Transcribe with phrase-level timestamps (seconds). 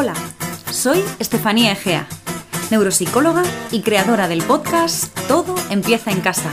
[0.00, 0.14] Hola,
[0.70, 2.06] soy Estefanía Egea,
[2.70, 3.42] neuropsicóloga
[3.72, 6.48] y creadora del podcast Todo empieza en casa.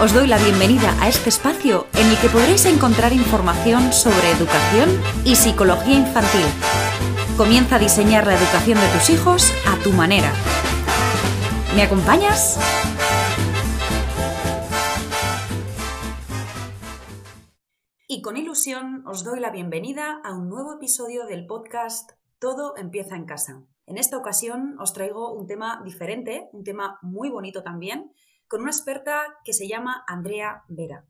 [0.00, 5.02] Os doy la bienvenida a este espacio en el que podréis encontrar información sobre educación
[5.24, 6.46] y psicología infantil.
[7.36, 10.30] Comienza a diseñar la educación de tus hijos a tu manera.
[11.74, 12.56] ¿Me acompañas?
[19.06, 23.64] Os doy la bienvenida a un nuevo episodio del podcast Todo empieza en casa.
[23.86, 28.12] En esta ocasión os traigo un tema diferente, un tema muy bonito también,
[28.46, 31.06] con una experta que se llama Andrea Vera.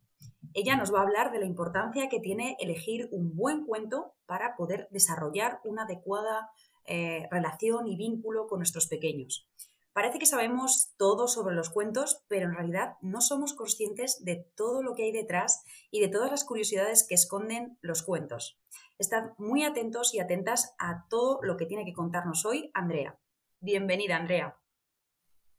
[0.54, 4.54] Ella nos va a hablar de la importancia que tiene elegir un buen cuento para
[4.54, 6.50] poder desarrollar una adecuada
[6.84, 9.48] eh, relación y vínculo con nuestros pequeños.
[9.98, 14.80] Parece que sabemos todo sobre los cuentos, pero en realidad no somos conscientes de todo
[14.80, 18.60] lo que hay detrás y de todas las curiosidades que esconden los cuentos.
[18.96, 23.18] Estad muy atentos y atentas a todo lo que tiene que contarnos hoy Andrea.
[23.58, 24.56] Bienvenida, Andrea.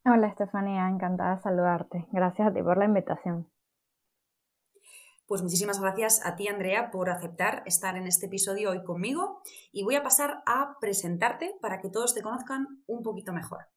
[0.05, 2.07] Hola, Estefanía, encantada de saludarte.
[2.13, 3.51] Gracias a ti por la invitación.
[5.27, 9.41] Pues muchísimas gracias a ti, Andrea, por aceptar estar en este episodio hoy conmigo
[9.73, 13.67] y voy a pasar a presentarte para que todos te conozcan un poquito mejor.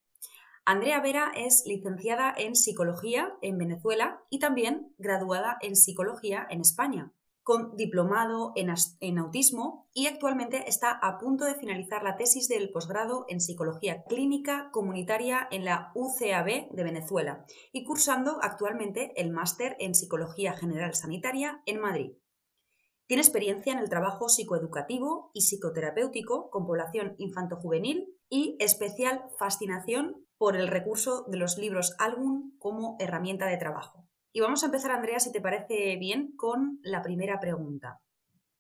[0.64, 7.12] Andrea Vera es licenciada en Psicología en Venezuela y también graduada en Psicología en España,
[7.42, 13.24] con diplomado en, autismo y actualmente está a punto de finalizar la tesis del posgrado
[13.28, 19.96] en Psicología Clínica Comunitaria en la UCAB de Venezuela y cursando actualmente el máster en
[19.96, 22.12] Psicología General Sanitaria en Madrid.
[23.08, 30.56] Tiene experiencia en el trabajo psicoeducativo y psicoterapéutico con población infanto-juvenil y especial fascinación por
[30.56, 34.08] el recurso de los libros álbum como herramienta de trabajo.
[34.32, 38.00] Y vamos a empezar, Andrea, si te parece bien, con la primera pregunta.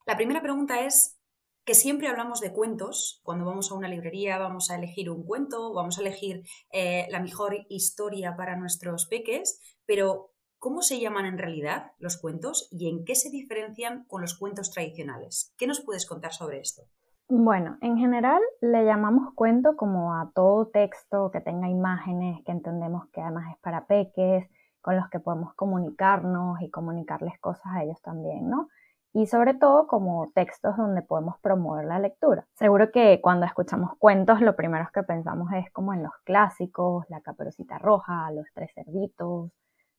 [0.06, 1.18] La primera pregunta es
[1.64, 3.20] que siempre hablamos de cuentos.
[3.24, 7.18] Cuando vamos a una librería vamos a elegir un cuento, vamos a elegir eh, la
[7.18, 10.30] mejor historia para nuestros peques, pero
[10.60, 14.70] ¿cómo se llaman en realidad los cuentos y en qué se diferencian con los cuentos
[14.70, 15.52] tradicionales?
[15.56, 16.82] ¿Qué nos puedes contar sobre esto?
[17.28, 23.08] Bueno, en general le llamamos cuento como a todo texto que tenga imágenes, que entendemos
[23.10, 24.46] que además es para peques,
[24.82, 28.68] con los que podemos comunicarnos y comunicarles cosas a ellos también, ¿no?
[29.14, 32.46] Y sobre todo como textos donde podemos promover la lectura.
[32.54, 37.20] Seguro que cuando escuchamos cuentos lo primero que pensamos es como en los clásicos, la
[37.20, 39.50] caperucita roja, los tres cerditos,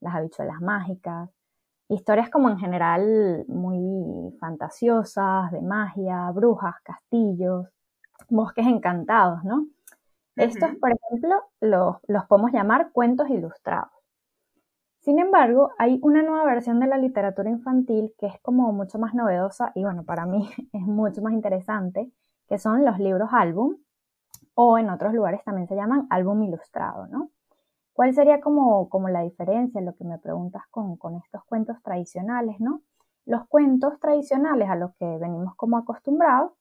[0.02, 1.30] las habichuelas mágicas
[1.90, 7.68] historias como en general muy fantasiosas, de magia, brujas, castillos,
[8.30, 9.68] bosques encantados, ¿no?
[10.36, 13.92] Estos, por ejemplo, los, los podemos llamar cuentos ilustrados.
[15.04, 19.14] Sin embargo, hay una nueva versión de la literatura infantil que es como mucho más
[19.14, 22.10] novedosa y bueno, para mí es mucho más interesante,
[22.48, 23.78] que son los libros álbum
[24.56, 27.30] o en otros lugares también se llaman álbum ilustrado, ¿no?
[27.94, 32.60] ¿Cuál sería como, como la diferencia, lo que me preguntas con, con estos cuentos tradicionales,
[32.60, 32.82] no?
[33.26, 36.52] Los cuentos tradicionales a los que venimos como acostumbrados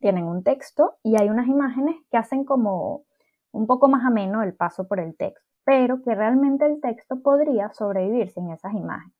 [0.00, 3.04] tienen un texto y hay unas imágenes que hacen como
[3.52, 7.72] un poco más ameno el paso por el texto, pero que realmente el texto podría
[7.72, 9.16] sobrevivir sin esas imágenes.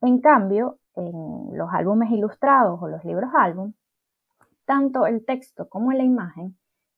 [0.00, 3.74] En cambio, en los álbumes ilustrados o los libros álbum,
[4.64, 6.56] tanto el texto como la imagen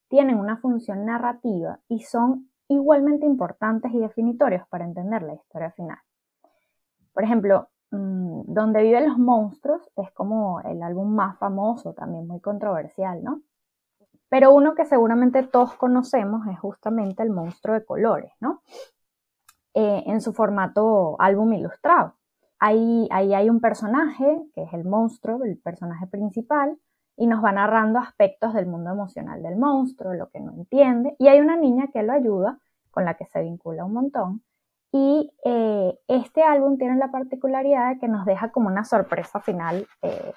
[0.08, 5.98] tienen una función narrativa y son igualmente importantes y definitorios para entender la historia final.
[7.12, 12.40] Por ejemplo, mm, Donde viven los monstruos es como el álbum más famoso, también muy
[12.40, 13.42] controversial, ¿no?
[14.28, 18.62] Pero uno que seguramente todos conocemos es justamente el monstruo de colores, ¿no?
[19.74, 22.14] Eh, en su formato álbum ilustrado.
[22.58, 26.78] Ahí, ahí hay un personaje, que es el monstruo, el personaje principal,
[27.18, 31.26] y nos va narrando aspectos del mundo emocional del monstruo, lo que no entiende, y
[31.26, 32.58] hay una niña que lo ayuda,
[32.92, 34.42] con la que se vincula un montón.
[34.92, 39.86] Y eh, este álbum tiene la particularidad de que nos deja como una sorpresa final
[40.02, 40.32] eh,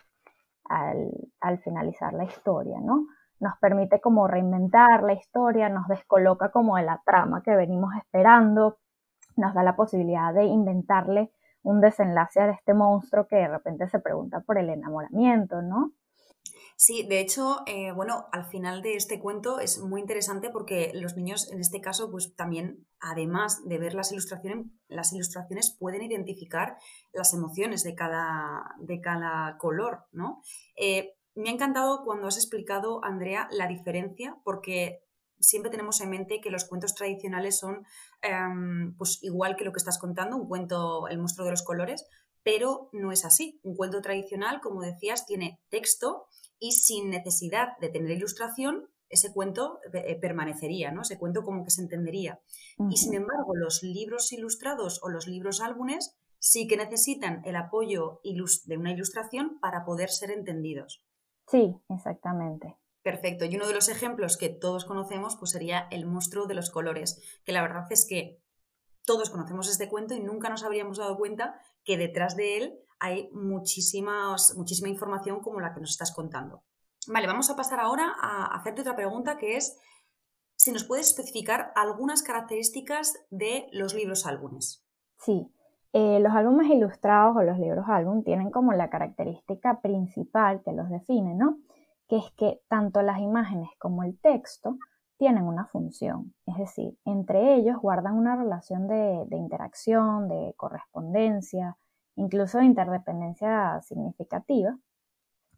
[0.65, 3.05] al, finalizar la historia, ¿no?
[3.39, 8.79] Nos permite como reinventar la historia, nos descoloca como de la trama que venimos esperando,
[9.37, 13.99] nos da la posibilidad de inventarle un desenlace a este monstruo que de repente se
[13.99, 15.91] pregunta por el enamoramiento, ¿no?
[16.83, 21.15] Sí, de hecho, eh, bueno, al final de este cuento es muy interesante porque los
[21.15, 26.77] niños, en este caso, pues también, además de ver las ilustraciones, las ilustraciones pueden identificar
[27.13, 30.41] las emociones de cada, de cada color, ¿no?
[30.75, 35.03] Eh, me ha encantado cuando has explicado, Andrea, la diferencia, porque
[35.39, 37.85] siempre tenemos en mente que los cuentos tradicionales son,
[38.23, 42.07] em, pues igual que lo que estás contando, un cuento, El monstruo de los colores,
[42.41, 43.59] pero no es así.
[43.61, 46.25] Un cuento tradicional, como decías, tiene texto
[46.61, 51.01] y sin necesidad de tener ilustración, ese cuento eh, permanecería, ¿no?
[51.01, 52.39] Ese cuento como que se entendería.
[52.89, 58.21] Y sin embargo, los libros ilustrados o los libros álbumes sí que necesitan el apoyo
[58.23, 61.03] de una ilustración para poder ser entendidos.
[61.47, 62.77] Sí, exactamente.
[63.01, 63.45] Perfecto.
[63.45, 67.41] Y uno de los ejemplos que todos conocemos pues sería el monstruo de los colores,
[67.43, 68.39] que la verdad es que
[69.05, 73.29] todos conocemos este cuento y nunca nos habríamos dado cuenta que detrás de él hay
[73.33, 74.35] muchísima
[74.85, 76.63] información como la que nos estás contando.
[77.07, 79.77] Vale, vamos a pasar ahora a hacerte otra pregunta que es
[80.55, 84.85] si nos puedes especificar algunas características de los libros álbumes.
[85.17, 85.51] Sí,
[85.93, 90.89] eh, los álbumes ilustrados o los libros álbum tienen como la característica principal que los
[90.89, 91.57] define, ¿no?
[92.07, 94.77] Que es que tanto las imágenes como el texto
[95.21, 101.77] tienen una función, es decir, entre ellos guardan una relación de, interacción, de correspondencia,
[102.15, 104.79] incluso de interdependencia significativa.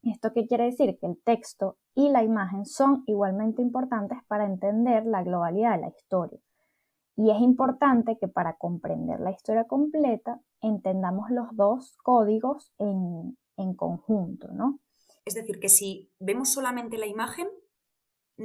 [0.02, 1.00] ¿Esto qué quiere decir?
[1.00, 5.88] Que el texto y la imagen son igualmente importantes para entender la globalidad de la
[5.88, 6.42] historia.
[7.16, 13.76] Y es importante que para comprender la historia completa entendamos los dos códigos en, en
[13.76, 14.80] conjunto, ¿no?
[15.24, 17.48] Es decir, que si vemos solamente la imagen,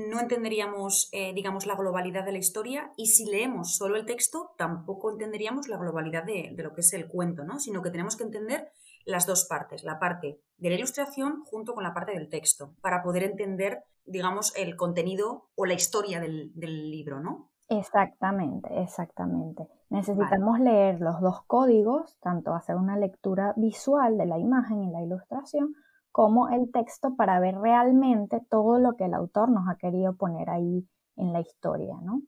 [0.07, 4.55] no entenderíamos, eh, digamos, la globalidad de la historia y si leemos solo el texto,
[4.57, 7.59] tampoco entenderíamos la globalidad de, lo que es el cuento, ¿no?
[7.59, 8.71] Sino que tenemos que entender
[9.05, 13.03] las dos partes, la parte de la ilustración junto con la parte del texto, para
[13.03, 17.51] poder entender, digamos, el contenido o la historia del, libro, ¿no?
[17.69, 19.69] Exactamente, exactamente.
[19.91, 25.03] Necesitamos leer los dos códigos, tanto hacer una lectura visual de la imagen y la
[25.03, 25.75] ilustración,
[26.19, 30.51] como el texto para ver realmente todo lo que el autor nos ha querido poner
[30.51, 30.85] ahí
[31.15, 32.23] en la historia, ¿no?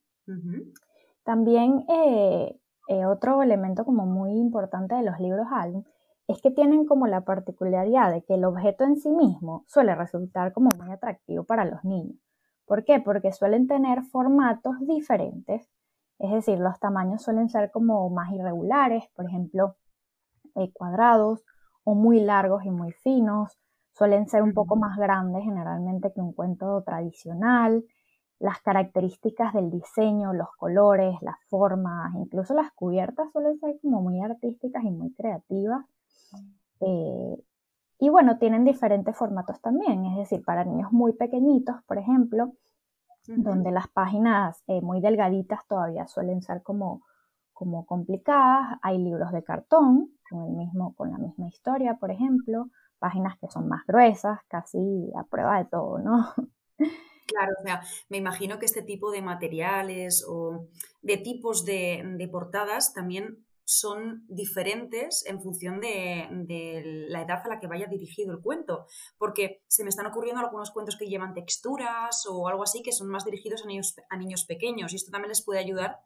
[1.25, 2.57] También eh,
[2.87, 5.83] eh, otro elemento como muy importante de los libros álbum
[6.29, 10.53] es que tienen como la particularidad de que el objeto en sí mismo suele resultar
[10.53, 12.17] como muy atractivo para los niños.
[12.67, 13.01] ¿Por qué?
[13.01, 15.69] Porque suelen tener formatos diferentes,
[16.21, 19.75] es decir, los tamaños suelen ser como más irregulares, por ejemplo,
[20.55, 21.45] eh, cuadrados
[21.83, 23.59] o muy largos y muy finos,
[23.93, 27.85] suelen ser un poco más grandes generalmente que un cuento tradicional.
[28.39, 34.21] Las características del diseño, los colores, las formas, incluso las cubiertas suelen ser como muy
[34.23, 35.85] artísticas y muy creativas.
[36.81, 37.45] Eh,
[37.99, 42.55] y bueno, tienen diferentes formatos también, es decir, para niños muy pequeñitos, por ejemplo,
[43.27, 47.03] donde las páginas eh, muy delgaditas todavía suelen ser como,
[47.53, 48.79] como complicadas.
[48.81, 53.49] Hay libros de cartón con, el mismo, con la misma historia, por ejemplo páginas que
[53.49, 54.79] son más gruesas, casi
[55.19, 56.33] a prueba de todo, ¿no?
[57.31, 60.67] Claro, o sea, me imagino que este tipo de materiales o
[61.01, 66.27] de tipos de, portadas también son diferentes en función de,
[67.09, 68.87] la edad a la que vaya dirigido el cuento,
[69.17, 73.09] porque se me están ocurriendo algunos cuentos que llevan texturas o algo así que son
[73.09, 76.01] más dirigidos a niños, a niños pequeños y esto también les puede ayudar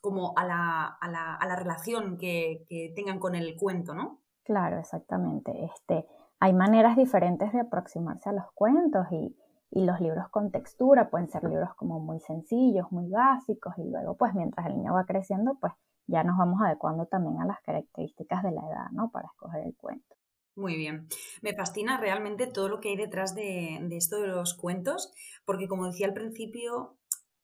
[0.00, 4.22] como a la, relación que, que, tengan con el cuento, ¿no?
[4.44, 5.52] Claro, exactamente.
[5.64, 6.06] Este,
[6.40, 9.34] hay maneras diferentes de aproximarse a los cuentos y,
[9.70, 14.34] los libros con textura pueden ser libros como muy sencillos, muy básicos y luego pues
[14.34, 15.74] mientras el niño va creciendo pues
[16.06, 19.10] ya nos vamos adecuando también a las características de la edad, ¿no?
[19.10, 20.16] Para escoger el cuento.
[20.56, 21.06] Muy bien.
[21.42, 25.12] Me fascina realmente todo lo que hay detrás de, de esto de los cuentos,
[25.44, 26.96] porque como decía al principio,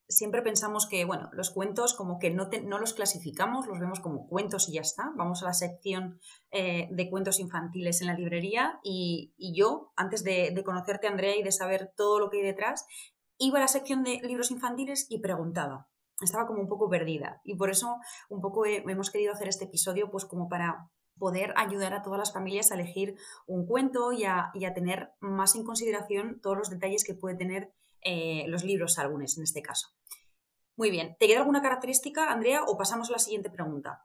[0.09, 4.29] siempre pensamos que, bueno, los cuentos como que no, no, los clasificamos, los vemos como
[4.29, 5.13] cuentos y ya está.
[5.17, 6.21] Vamos a la sección
[6.51, 11.53] eh, de cuentos infantiles en la librería y, yo, antes de, conocerte, Andrea, y de
[11.53, 12.87] saber todo lo que hay detrás,
[13.39, 15.89] iba a la sección de libros infantiles y preguntaba.
[16.21, 17.97] Estaba como un poco perdida y por eso
[18.29, 22.33] un poco hemos querido hacer este episodio pues como para poder ayudar a todas las
[22.33, 26.71] familias a elegir un cuento y a, y a tener más en consideración todos los
[26.71, 27.73] detalles que puede tener
[28.05, 29.89] eh, los libros álbumes en este caso.
[30.77, 34.05] Muy bien, ¿te queda alguna característica, Andrea, o pasamos a la siguiente pregunta?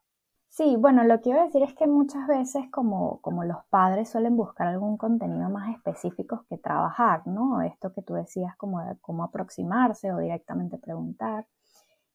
[0.50, 4.10] Sí, bueno, lo que iba a decir es que muchas veces como, como los padres
[4.10, 7.62] suelen buscar algún contenido más específico que trabajar, ¿no?
[7.62, 11.48] Esto que tú decías como cómo aproximarse o directamente preguntar.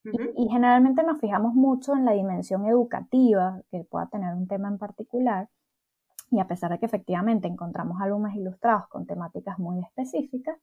[0.04, 4.78] y, generalmente nos fijamos mucho en la dimensión educativa que pueda tener un tema en
[4.78, 5.48] particular.
[6.30, 10.58] Y a pesar de que efectivamente encontramos álbumes ilustrados con temáticas muy específicas,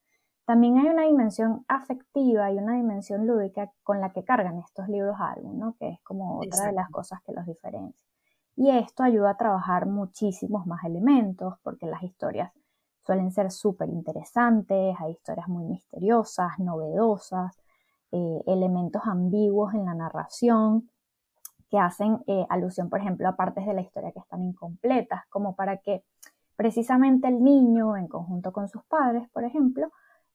[0.45, 5.15] también hay una dimensión afectiva y una dimensión lúdica con la que cargan estos libros
[5.19, 5.75] álbum, ¿no?
[5.79, 7.99] que es como otra de las cosas que los diferencia.
[8.55, 12.51] Y esto ayuda a trabajar muchísimos más elementos porque las historias
[13.05, 17.57] suelen ser súper interesantes, hay historias muy misteriosas, novedosas,
[18.11, 20.89] eh, elementos ambiguos en la narración
[21.69, 25.55] que hacen eh, alusión, por ejemplo, a partes de la historia que están incompletas, como
[25.55, 26.03] para que
[26.57, 29.89] precisamente el niño, en conjunto con sus padres, por ejemplo,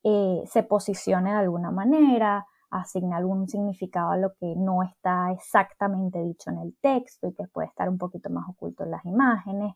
[0.08, 6.22] eh, se posicione de alguna manera, asigne algún significado a lo que no está exactamente
[6.22, 9.74] dicho en el texto y que puede estar un poquito más oculto en las imágenes.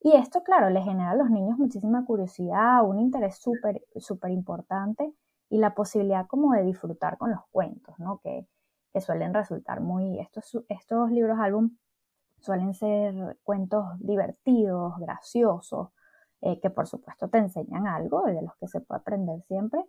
[0.00, 5.12] Y esto, claro, le genera a los niños muchísima curiosidad, un interés súper, súper importante
[5.50, 8.20] y la posibilidad como de disfrutar con los cuentos, ¿no?
[8.22, 8.46] Que,
[8.92, 11.76] que suelen resultar muy, estos, estos libros álbum
[12.38, 15.88] suelen ser cuentos divertidos, graciosos,
[16.44, 19.80] eh, que por supuesto te enseñan algo de los que se puede aprender siempre.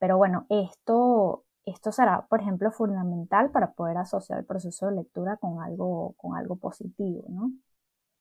[0.00, 5.36] Pero bueno, esto, esto será, por ejemplo, fundamental para poder asociar el proceso de lectura
[5.36, 7.52] con algo, con algo positivo, ¿no?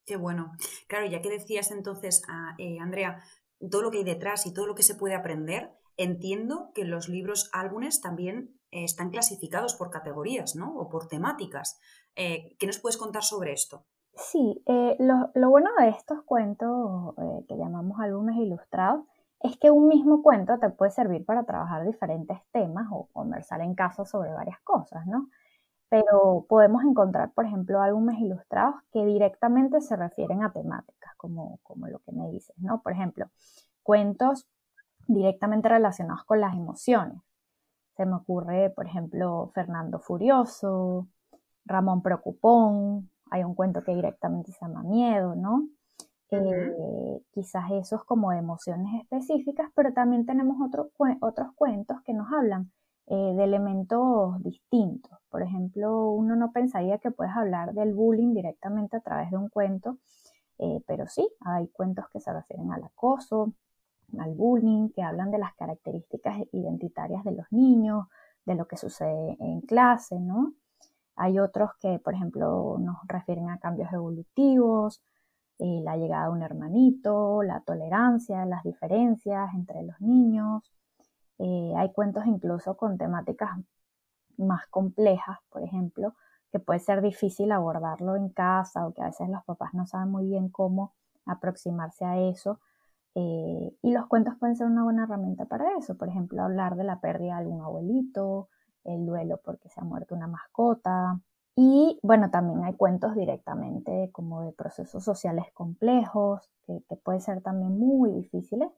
[0.05, 0.51] Qué bueno.
[0.87, 3.23] Claro, ya que decías entonces, a, eh, Andrea,
[3.71, 7.07] todo lo que hay detrás y todo lo que se puede aprender, entiendo que los
[7.07, 10.75] libros álbumes también eh, están clasificados por categorías, ¿no?
[10.75, 11.79] O por temáticas.
[12.15, 13.85] Eh, ¿Qué nos puedes contar sobre esto?
[14.17, 14.63] Sí,
[14.99, 17.15] lo, lo, bueno de estos cuentos
[17.47, 19.05] que llamamos álbumes ilustrados
[19.41, 23.75] es que un mismo cuento te puede servir para trabajar diferentes temas o conversar en
[23.75, 25.29] casa sobre varias cosas, ¿no?
[25.89, 31.87] Pero podemos encontrar, por ejemplo, álbumes ilustrados que directamente se refieren a temáticas, como, como
[31.87, 32.81] lo que me dices, ¿no?
[32.81, 33.29] Por ejemplo,
[33.83, 34.47] cuentos
[35.07, 37.21] directamente relacionados con las emociones.
[37.95, 41.07] Se me ocurre, por ejemplo, Fernando Furioso,
[41.65, 45.67] Ramón Preocupón, hay un cuento que directamente se llama Miedo, ¿no?
[46.29, 52.71] Eh, quizás esos como emociones específicas, pero también tenemos otros cuentos que nos hablan
[53.07, 55.17] eh, de elementos distintos.
[55.29, 59.47] Por ejemplo, uno no pensaría que puedes hablar del bullying directamente a través de un
[59.47, 59.97] cuento,
[60.59, 63.53] eh, pero sí, hay cuentos que se refieren al acoso,
[64.19, 68.07] al bullying, que hablan de las características identitarias de los niños,
[68.45, 70.53] de lo que sucede en clase, ¿no?
[71.17, 75.01] Hay otros que, por ejemplo, nos refieren a cambios evolutivos,
[75.59, 80.71] eh, la llegada de un hermanito, la tolerancia, las diferencias entre los niños.
[81.39, 83.49] Eh, hay cuentos incluso con temáticas
[84.37, 86.13] más complejas, por ejemplo,
[86.51, 90.11] que puede ser difícil abordarlo en casa o que a veces los papás no saben
[90.11, 90.93] muy bien cómo
[91.25, 92.59] aproximarse a eso.
[93.15, 95.97] Eh, y los cuentos pueden ser una buena herramienta para eso.
[95.97, 98.49] Por ejemplo, hablar de la pérdida de algún abuelito,
[98.87, 101.19] el duelo porque se ha muerto una mascota,
[101.59, 107.79] y bueno, también hay cuentos directamente como de procesos sociales complejos, que, pueden ser también
[107.79, 108.69] muy difíciles,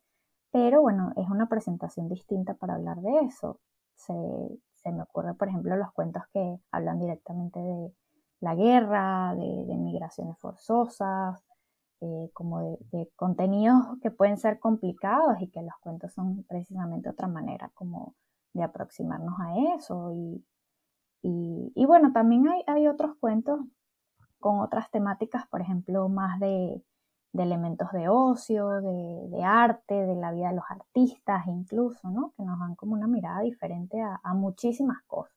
[0.50, 3.60] pero bueno, es una presentación distinta para hablar de eso.
[3.96, 4.14] Se,
[4.94, 7.94] me ocurre, por ejemplo, los cuentos que hablan directamente de
[8.40, 11.44] la guerra, de, migraciones forzosas,
[12.00, 17.10] eh, como de, de, contenidos que pueden ser complicados y que los cuentos son precisamente
[17.10, 18.16] otra manera como
[18.54, 20.44] de aproximarnos a eso y,
[21.22, 23.60] y, bueno, también hay, otros cuentos
[24.40, 26.82] con otras temáticas, por ejemplo, más de,
[27.34, 32.34] elementos de ocio, de, arte, de la vida de los artistas incluso, ¿no?
[32.38, 35.34] Que nos dan como una mirada diferente a, muchísimas cosas.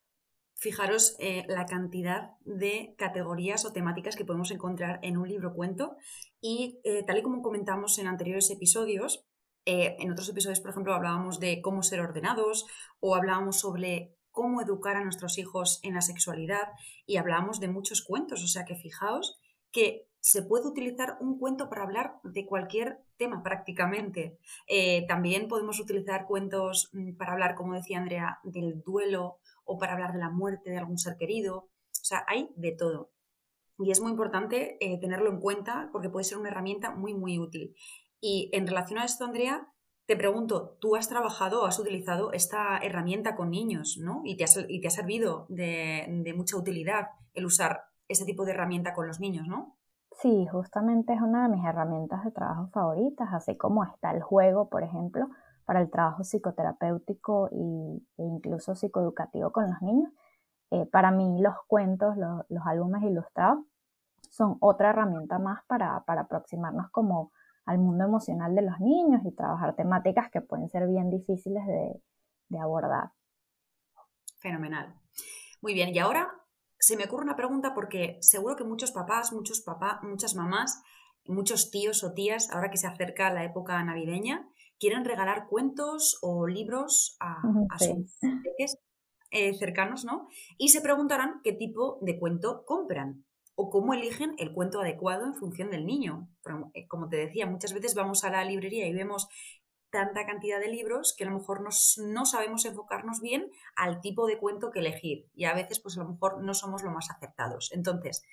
[0.55, 5.97] Fijaros eh, la cantidad de categorías o temáticas que podemos encontrar en un libro cuento
[6.41, 9.27] y eh, tal y como comentamos en anteriores episodios,
[9.65, 12.67] eh, en otros episodios, por ejemplo, hablábamos de cómo ser ordenados
[13.01, 16.73] o hablábamos sobre cómo educar a nuestros hijos en la sexualidad
[17.07, 19.39] y hablamos de muchos cuentos, o sea que fijaos
[19.71, 24.39] que se puede utilizar un cuento para hablar de cualquier tema prácticamente.
[24.69, 29.95] Eh, también podemos utilizar cuentos mm, para hablar, como decía Andrea, del duelo o para
[29.95, 31.57] hablar de la muerte de algún ser querido.
[31.57, 33.11] O sea, hay de todo.
[33.79, 37.39] Y es muy importante eh, tenerlo en cuenta porque puede ser una herramienta muy, muy
[37.39, 37.75] útil.
[38.23, 39.69] Y en relación a esto, Andrea,
[40.07, 44.23] te pregunto, tú has trabajado, has utilizado esta herramienta con niños, ¿no?
[44.25, 49.19] Y te, ha servido de, mucha utilidad el usar ese tipo de herramienta con los
[49.19, 49.77] niños, ¿no?
[50.21, 54.69] Sí, justamente es una de mis herramientas de trabajo favoritas, así como está el juego,
[54.69, 55.29] por ejemplo,
[55.65, 60.13] para el trabajo psicoterapéutico e incluso psicoeducativo con los niños.
[60.71, 63.65] Eh, para mí los cuentos, los, álbumes ilustrados,
[64.31, 67.33] son otra herramienta más para, para aproximarnos como
[67.65, 72.59] al mundo emocional de los niños y trabajar temáticas que pueden ser bien difíciles de,
[72.59, 73.13] abordar.
[74.39, 74.95] Fenomenal.
[75.63, 76.31] Muy bien, y ahora
[76.79, 80.83] se me ocurre una pregunta porque seguro que muchos papás, muchos papás, muchas mamás,
[81.25, 86.47] muchos tíos o tías, ahora que se acerca la época navideña, quieren regalar cuentos o
[86.47, 87.41] libros a,
[87.79, 88.19] sus
[89.31, 90.29] eh, cercanos, ¿no?
[90.59, 95.35] Y se preguntarán qué tipo de cuento compran o cómo eligen el cuento adecuado en
[95.35, 96.29] función del niño.
[96.75, 99.29] Eh, como te decía, muchas veces vamos a la librería y vemos
[99.91, 104.39] tanta cantidad de libros que a lo mejor no sabemos enfocarnos bien al tipo de
[104.39, 107.71] cuento que elegir y a veces pues a lo mejor no somos lo más acertados.
[107.73, 108.25] Entonces,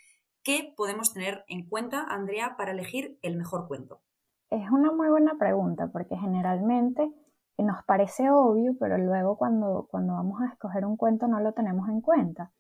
[0.42, 4.02] ¿qué podemos tener en cuenta, Andrea, para elegir el mejor cuento?
[4.50, 7.12] Es una muy buena pregunta porque generalmente
[7.58, 11.90] nos parece obvio, pero luego cuando, cuando vamos a escoger un cuento no lo tenemos
[11.90, 12.52] en cuenta.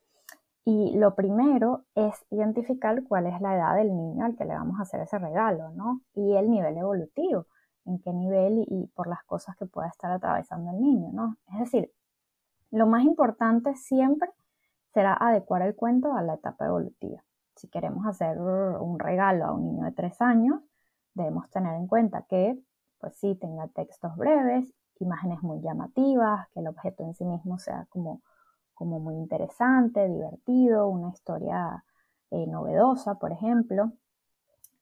[0.66, 4.80] Y lo primero es identificar cuál es la edad del niño al que le vamos
[4.80, 6.02] a hacer ese regalo, ¿no?
[6.14, 7.48] Y el nivel evolutivo,
[7.86, 11.38] en qué nivel y, por las cosas que pueda estar atravesando el niño, ¿no?
[11.54, 11.92] Es decir,
[12.72, 14.30] lo más importante siempre
[14.94, 17.24] será adecuar el cuento a la etapa evolutiva.
[17.56, 20.62] Si queremos hacer un regalo a un niño de tres años,
[21.14, 22.60] debemos tener en cuenta que,
[23.00, 27.86] pues sí, tenga textos breves, imágenes muy llamativas, que el objeto en sí mismo sea
[27.90, 28.22] como
[28.80, 31.84] como muy interesante, divertido, una historia
[32.32, 33.92] eh, novedosa, por ejemplo.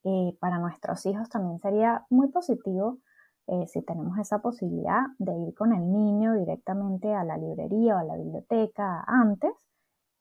[0.04, 3.00] Eh, para nuestros hijos también sería muy positivo
[3.48, 7.98] eh, si tenemos esa posibilidad de ir con el niño directamente a la librería o
[7.98, 9.52] a la biblioteca antes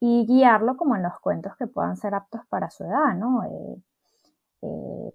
[0.00, 3.42] y guiarlo como en los cuentos que puedan ser aptos para su edad, ¿no?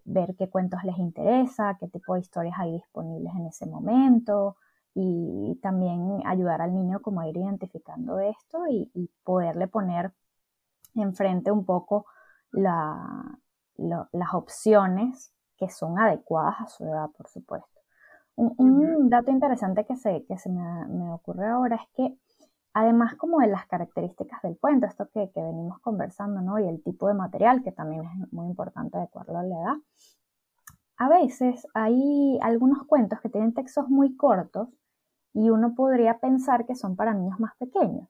[0.05, 4.55] ver qué cuentos les interesa, qué tipo de historias hay disponibles en ese momento,
[4.93, 8.89] y también ayudar al niño como a ir identificando esto y,
[9.23, 10.11] poderle poner
[10.95, 12.05] enfrente un poco
[12.51, 17.79] las opciones que son adecuadas a su edad, por supuesto.
[18.35, 22.17] Un, dato interesante que se, que se me, ocurre ahora es que
[22.73, 26.57] además como de las características del cuento, esto que, que, venimos conversando, ¿no?
[26.59, 29.75] Y el tipo de material, que también es muy importante adecuarlo a la edad,
[30.97, 34.69] a veces hay algunos cuentos que tienen textos muy cortos
[35.33, 38.07] y uno podría pensar que son para niños más pequeños.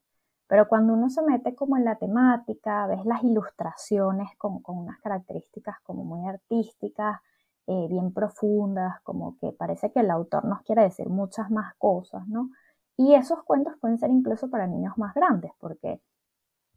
[0.47, 5.77] Pero cuando uno se mete como en la temática, ves las ilustraciones con, unas características
[5.83, 7.21] como muy artísticas,
[7.67, 12.27] eh, bien profundas, como que parece que el autor nos quiere decir muchas más cosas,
[12.27, 12.49] ¿no?
[12.97, 16.01] Y esos cuentos pueden ser incluso para niños más grandes, porque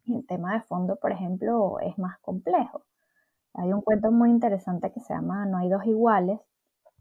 [0.07, 2.83] el tema de fondo, por ejemplo, es más complejo.
[3.53, 6.39] Hay un cuento muy interesante que se llama No hay dos iguales,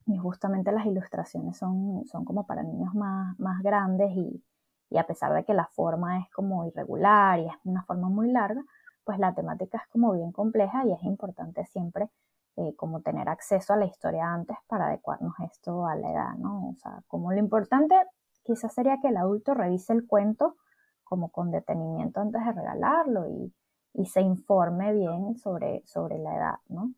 [0.07, 4.45] y justamente las ilustraciones son, son como para niños más, más grandes y,
[4.91, 8.31] y, a pesar de que la forma es como irregular y es una forma muy
[8.31, 8.63] larga,
[9.05, 12.11] pues la temática es como bien compleja y es importante siempre
[12.57, 16.71] eh, como tener acceso a la historia antes para adecuarnos esto a la edad, ¿no?
[16.71, 17.97] O sea, como lo importante
[18.45, 20.57] quizás sería que el adulto revise el cuento
[21.03, 23.53] como con detenimiento antes de regalarlo y,
[23.95, 26.93] y se informe bien sobre, sobre la edad, ¿no?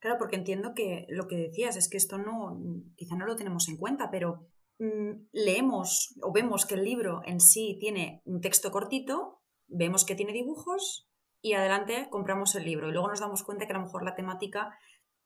[0.00, 2.60] Claro, porque entiendo que lo que decías es que esto no,
[2.96, 4.46] quizá no lo tenemos en cuenta, pero
[4.78, 10.14] mm, leemos o vemos que el libro en sí tiene un texto cortito, vemos que
[10.14, 11.08] tiene dibujos
[11.40, 12.88] y adelante compramos el libro.
[12.88, 14.76] Y luego nos damos cuenta que a lo mejor la temática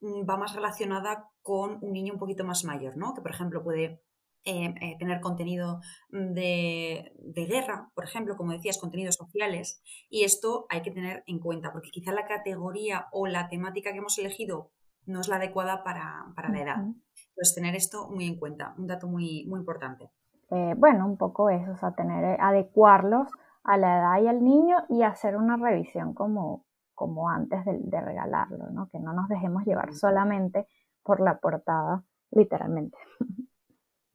[0.01, 3.15] mm, va más relacionada con un niño un poquito más mayor, ¿no?
[3.15, 4.03] Que por ejemplo puede
[4.49, 10.83] eh, eh, tener contenido de, guerra, por ejemplo, como decías, contenidos sociales, y esto hay
[10.83, 14.71] que tener en cuenta, porque quizá la categoría o la temática que hemos elegido
[15.05, 16.77] no es la adecuada para, la edad.
[16.77, 20.13] Entonces, tener esto muy en cuenta, un dato muy, muy importante.
[20.53, 23.29] Eh, bueno, un poco eso, o sea, tener, adecuarlos
[23.65, 28.01] a la edad y al niño y hacer una revisión como, como antes de, de
[28.01, 28.89] regalarlo, ¿no?
[28.91, 30.69] Que no nos dejemos llevar solamente
[31.03, 32.97] por la portada, literalmente.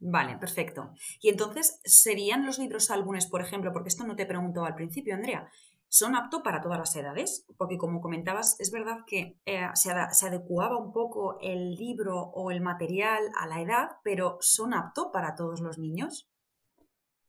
[0.04, 0.94] Vale, perfecto.
[1.22, 5.14] Y entonces, ¿serían los libros álbumes, por ejemplo, porque esto no te preguntaba al principio,
[5.14, 5.48] Andrea,
[5.90, 7.46] son aptos para todas las edades?
[7.56, 12.62] Porque como comentabas, es verdad que eh, se, adecuaba un poco el libro o el
[12.62, 16.28] material a la edad, pero ¿son aptos para todos los niños?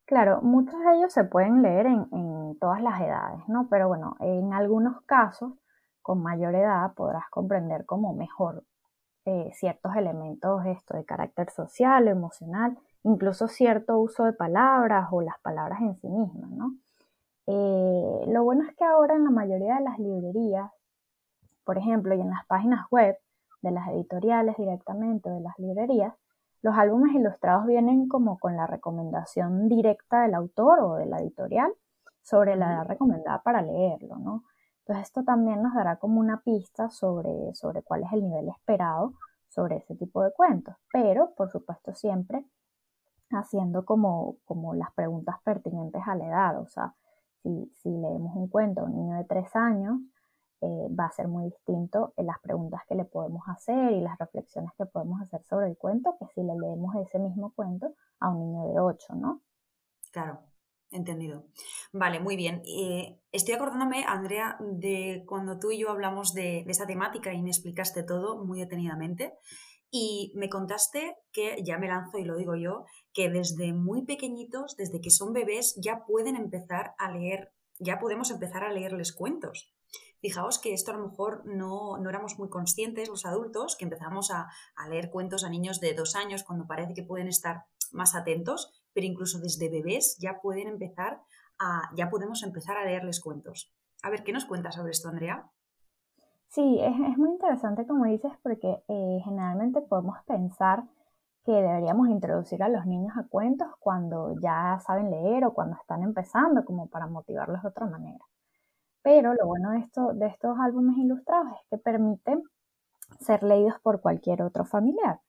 [0.06, 3.68] Claro, muchos de ellos se pueden leer en, en todas las edades, ¿no?
[3.68, 5.52] Pero bueno, en algunos casos,
[6.00, 8.64] con mayor edad, podrás comprender como mejor
[9.24, 15.38] eh, ciertos elementos esto, de carácter social, emocional, incluso cierto uso de palabras o las
[15.40, 16.74] palabras en sí mismas, ¿no?
[17.46, 20.70] Eh, lo bueno es que ahora en la mayoría de las librerías,
[21.64, 23.16] por ejemplo, y en las páginas web
[23.62, 26.14] de las editoriales directamente de las librerías,
[26.62, 31.72] los álbumes ilustrados vienen como con la recomendación directa del autor o de la editorial
[32.22, 34.44] sobre la edad recomendada para leerlo, ¿no?
[34.82, 39.14] Entonces esto también nos dará como una pista sobre, sobre cuál es el nivel esperado
[39.48, 42.44] sobre ese tipo de cuentos, pero por supuesto siempre
[43.30, 46.94] haciendo como, como las preguntas pertinentes a la edad, o sea,
[47.42, 50.00] si, si leemos un cuento a un niño de tres años,
[50.60, 54.16] eh, va a ser muy distinto en las preguntas que le podemos hacer y las
[54.18, 58.30] reflexiones que podemos hacer sobre el cuento que si le leemos ese mismo cuento a
[58.30, 59.40] un niño de ocho, ¿no?
[60.12, 60.51] Claro.
[60.92, 61.46] Entendido.
[61.92, 62.62] Vale, muy bien.
[62.66, 67.48] Eh, estoy acordándome, Andrea, de cuando tú y yo hablamos de, esa temática y me
[67.48, 69.32] explicaste todo muy detenidamente.
[69.90, 74.76] Y me contaste que, ya me lanzo y lo digo yo, que desde muy pequeñitos,
[74.76, 79.72] desde que son bebés, ya pueden empezar a leer, ya podemos empezar a leerles cuentos.
[80.20, 84.30] Fijaos que esto a lo mejor no, no éramos muy conscientes los adultos, que empezamos
[84.30, 88.14] a, a, leer cuentos a niños de dos años cuando parece que pueden estar más
[88.14, 91.20] atentos, pero incluso desde bebés ya pueden empezar
[91.58, 93.72] a, ya podemos empezar a leerles cuentos.
[94.02, 95.50] A ver, ¿qué nos cuentas sobre esto, Andrea?
[96.48, 100.84] Sí, es, es muy interesante como dices porque eh, generalmente podemos pensar
[101.44, 106.02] que deberíamos introducir a los niños a cuentos cuando ya saben leer o cuando están
[106.02, 108.24] empezando, como para motivarlos de otra manera.
[109.02, 112.42] Pero lo bueno de, esto, de estos álbumes ilustrados es que permiten
[113.20, 115.20] ser leídos por cualquier otro familiar.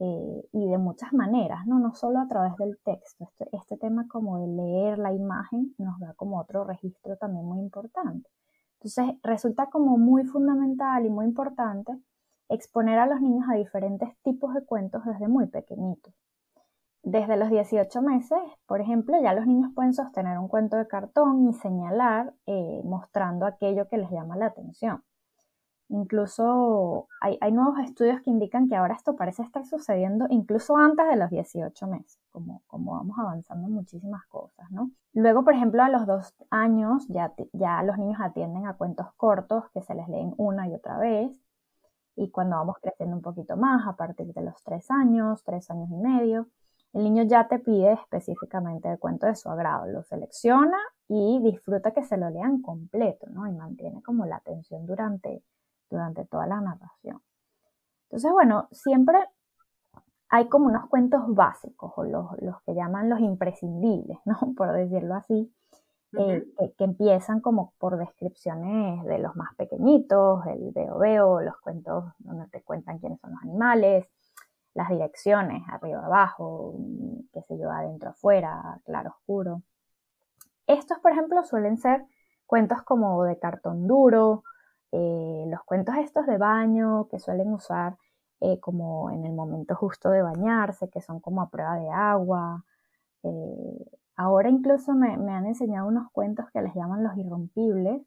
[0.00, 1.78] Eh, y de muchas maneras, ¿no?
[1.78, 3.24] no solo a través del texto.
[3.24, 7.60] Este, este, tema como de leer la imagen nos da como otro registro también muy
[7.60, 8.28] importante.
[8.80, 11.92] Entonces resulta como muy fundamental y muy importante
[12.48, 16.12] exponer a los niños a diferentes tipos de cuentos desde muy pequeñitos.
[17.02, 21.48] Desde los 18 meses, por ejemplo, ya los niños pueden sostener un cuento de cartón
[21.48, 25.04] y señalar eh, mostrando aquello que les llama la atención.
[25.94, 31.14] Incluso hay, nuevos estudios que indican que ahora esto parece estar sucediendo incluso antes de
[31.14, 34.90] los 18 meses, como, como vamos avanzando en muchísimas cosas, ¿no?
[35.12, 39.70] Luego, por ejemplo, a los dos años ya, ya los niños atienden a cuentos cortos
[39.72, 41.40] que se les leen una y otra vez.
[42.16, 45.88] Y cuando vamos creciendo un poquito más, a partir de los tres años, tres años
[45.92, 46.48] y medio,
[46.92, 51.92] el niño ya te pide específicamente el cuento de su agrado, lo selecciona y disfruta
[51.92, 53.46] que se lo lean completo, ¿no?
[53.46, 55.44] Y mantiene como la atención durante
[55.90, 57.22] durante toda la narración.
[58.04, 59.18] Entonces, bueno, siempre
[60.28, 64.36] hay como unos cuentos básicos, o los, que llaman los imprescindibles, ¿no?
[64.56, 65.52] Por decirlo así,
[66.18, 66.44] eh,
[66.76, 72.46] que, empiezan como por descripciones de los más pequeñitos, el veo veo, los cuentos donde
[72.48, 74.06] te cuentan quiénes son los animales,
[74.74, 76.74] las direcciones, arriba abajo,
[77.32, 79.62] qué sé yo, adentro afuera, claro oscuro.
[80.66, 82.04] Estos, por ejemplo, suelen ser
[82.46, 84.44] cuentos como de cartón duro,
[84.96, 87.96] eh, los cuentos estos de baño que suelen usar
[88.40, 92.64] eh, como en el momento justo de bañarse, que son como a prueba de agua.
[93.24, 98.02] Eh, ahora incluso me, han enseñado unos cuentos que les llaman los irrompibles.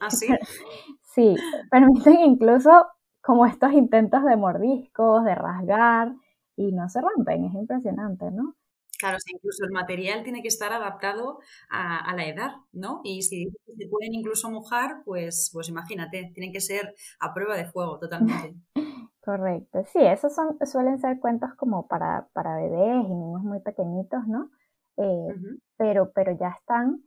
[0.00, 0.26] ¿Ah, sí?
[1.02, 1.36] sí,
[1.70, 2.88] permiten incluso
[3.20, 6.16] como estos intentos de mordiscos, de rasgar,
[6.56, 8.56] y no se rompen, es impresionante, ¿no?
[9.02, 13.00] Claro, incluso el material tiene que estar adaptado a, la edad, ¿no?
[13.02, 17.64] Y si se pueden incluso mojar, pues, pues imagínate, tienen que ser a prueba de
[17.64, 18.54] fuego totalmente.
[19.24, 24.24] Correcto, sí, esos son, suelen ser cuentos como para, para bebés y niños muy pequeñitos,
[24.28, 24.50] ¿no?
[24.96, 25.34] Eh,
[25.76, 27.02] pero, pero ya están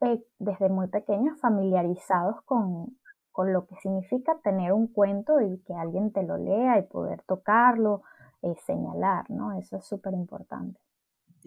[0.00, 2.98] eh, desde muy pequeños familiarizados con,
[3.30, 7.22] con lo que significa tener un cuento y que alguien te lo lea y poder
[7.28, 8.02] tocarlo,
[8.42, 9.56] eh, señalar, ¿no?
[9.56, 10.80] Eso es súper importante.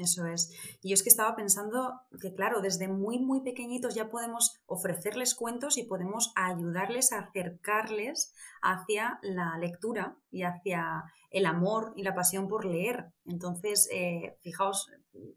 [0.01, 0.51] Eso es.
[0.81, 5.35] Y yo es que estaba pensando que, claro, desde muy, muy pequeñitos ya podemos ofrecerles
[5.35, 8.33] cuentos y podemos ayudarles a acercarles
[8.63, 13.13] hacia la lectura y hacia el amor y la pasión por leer.
[13.25, 14.89] Entonces, eh, fijaos,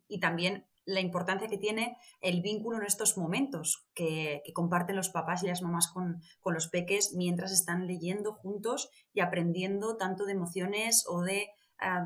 [0.08, 5.42] y también la importancia que tiene el vínculo en estos momentos que, comparten los papás
[5.42, 10.32] y las mamás con, con los peques mientras están leyendo juntos y aprendiendo tanto de
[10.32, 11.50] emociones o de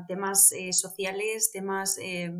[0.07, 2.31] temas eh, sociales, temas eh,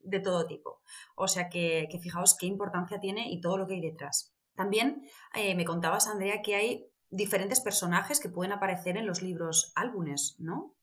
[0.00, 0.80] de todo tipo.
[1.16, 4.34] O sea que, fijaos qué importancia tiene y todo lo que hay detrás.
[4.54, 5.02] También
[5.34, 10.36] eh, me contabas, Andrea, que hay diferentes personajes que pueden aparecer en los libros álbumes,
[10.38, 10.74] ¿no?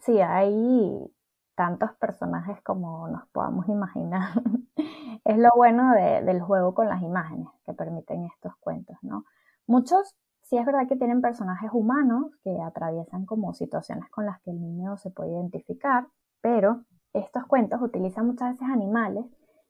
[0.00, 1.12] Sí, hay
[1.54, 4.30] tantos personajes como nos podamos imaginar.
[5.24, 9.24] es lo bueno del juego con las imágenes que permiten estos cuentos, ¿no?
[9.66, 14.50] Muchos Sí es verdad que tienen personajes humanos que atraviesan como situaciones con las que
[14.50, 16.06] el niño se puede identificar,
[16.42, 19.24] pero estos cuentos utilizan muchas veces animales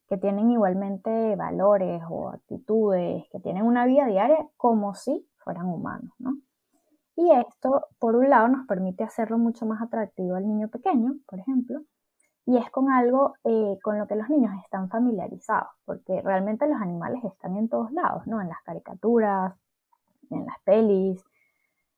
[0.09, 6.11] que tienen igualmente valores o actitudes, que tienen una vida diaria como si fueran humanos,
[6.19, 6.39] ¿no?
[7.17, 11.39] Y esto, por un lado, nos permite hacerlo mucho más atractivo al niño pequeño, por
[11.39, 11.83] ejemplo,
[12.47, 16.81] y es con algo eh, con lo que los niños están familiarizados, porque realmente los
[16.83, 18.41] animales están en todos lados, ¿no?
[18.41, 19.55] En las caricaturas,
[20.35, 21.25] en las pelis,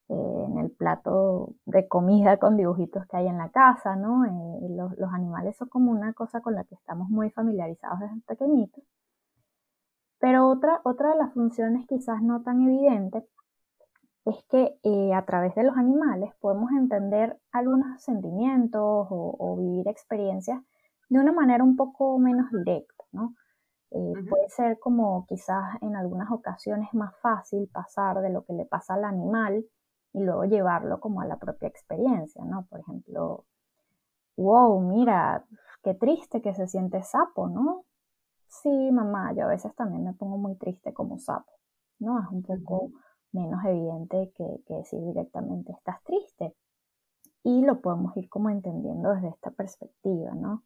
[0.09, 4.25] en el plato de comida con dibujitos que hay en la casa, ¿no?
[4.25, 8.21] Eh, los, los, animales son como una cosa con la que estamos muy familiarizados desde
[8.27, 8.85] pequeñitos.
[10.19, 13.25] Pero otra, otra de las funciones quizás no tan evidentes
[14.25, 19.89] es que eh, a través de los animales podemos entender algunos sentimientos o, o, vivir
[19.89, 20.61] experiencias
[21.09, 23.35] de una manera un poco menos directa, ¿no?
[23.91, 28.65] Eh, puede ser como quizás en algunas ocasiones más fácil pasar de lo que le
[28.65, 29.65] pasa al animal
[30.13, 32.67] y luego llevarlo como a la propia experiencia, ¿no?
[32.67, 33.45] Por ejemplo,
[34.37, 35.45] wow, mira,
[35.83, 37.85] qué triste que se siente sapo, ¿no?
[38.49, 41.53] Sí, mamá, yo a veces también me pongo muy triste como sapo,
[41.99, 42.21] ¿no?
[42.21, 42.91] Es un poco
[43.33, 46.55] menos evidente que, que decir directamente estás triste.
[47.43, 50.65] Y lo podemos ir como entendiendo desde esta perspectiva, ¿no?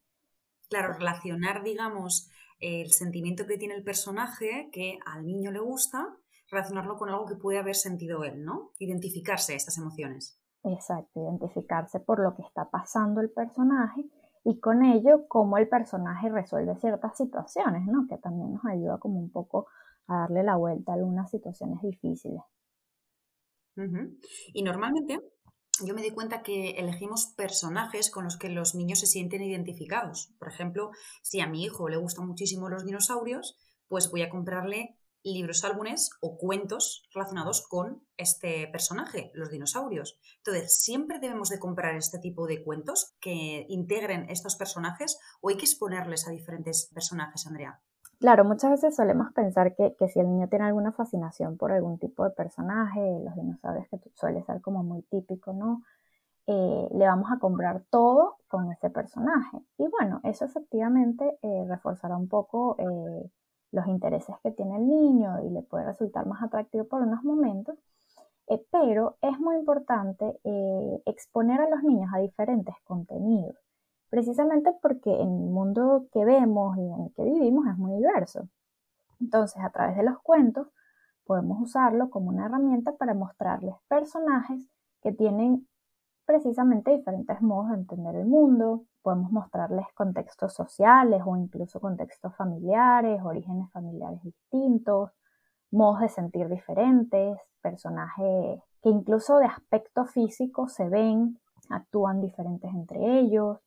[0.71, 2.31] Claro, relacionar, digamos,
[2.61, 6.17] el sentimiento que tiene el personaje que al niño le gusta,
[6.51, 8.73] relacionarlo con algo que puede haber sentido él, ¿no?
[8.79, 10.39] Identificarse estas emociones.
[10.63, 14.05] Exacto, identificarse por lo que está pasando el personaje
[14.45, 18.07] y con ello cómo el personaje resuelve ciertas situaciones, ¿no?
[18.09, 19.67] Que también nos ayuda como un poco
[20.07, 22.43] a darle la vuelta a algunas situaciones difíciles.
[24.53, 25.19] Y normalmente
[25.85, 30.33] yo me di cuenta que elegimos personajes con los que los niños se sienten identificados.
[30.39, 30.91] Por ejemplo,
[31.23, 33.57] si a mi hijo le gustan muchísimo los dinosaurios,
[33.89, 40.19] pues voy a comprarle libros álbumes o cuentos relacionados con este personaje, los dinosaurios.
[40.39, 45.57] Entonces, ¿siempre debemos de comprar este tipo de cuentos que integren estos personajes o hay
[45.57, 47.83] que exponerles a diferentes personajes, Andrea?
[48.21, 52.23] Claro, muchas veces solemos pensar que, si el niño tiene alguna fascinación por algún tipo
[52.25, 55.83] de personaje, los dinosaurios que suele ser como muy típico, ¿no?
[56.47, 59.59] Eh, le vamos a comprar todo con ese personaje.
[59.79, 63.31] Y bueno, eso efectivamente eh, reforzará un poco eh,
[63.73, 67.77] los intereses que tiene el niño y le puede resultar más atractivo por unos momentos,
[68.73, 70.41] pero es muy importante
[71.07, 73.57] exponer a los niños a diferentes contenidos,
[74.11, 78.49] precisamente porque el mundo que vemos y en el que vivimos es muy diverso.
[79.21, 80.69] Entonces, a través de los cuentos,
[81.25, 84.69] podemos usarlo como una herramienta para mostrarles personajes
[85.03, 85.67] que tienen
[86.27, 88.85] precisamente diferentes modos de entender el mundo.
[89.03, 95.11] Podemos mostrarles contextos sociales o incluso contextos familiares, orígenes familiares distintos,
[95.71, 103.21] modos de sentir diferentes, personajes que incluso de aspecto físico se ven, actúan diferentes entre
[103.21, 103.59] ellos.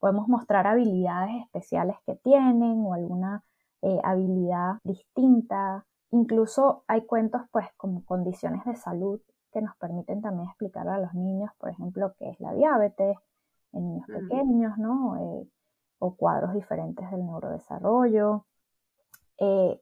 [0.00, 3.44] Podemos mostrar habilidades especiales que tienen o alguna
[3.82, 5.86] eh, habilidad distinta.
[6.10, 9.20] Incluso hay cuentos pues como condiciones de salud
[9.52, 13.16] que nos permiten también explicar a los niños, por ejemplo, qué es la diabetes
[13.72, 15.16] en niños pequeños, ¿no?
[15.18, 15.48] Eh,
[15.98, 18.46] o cuadros diferentes del neurodesarrollo.
[19.38, 19.80] Eh,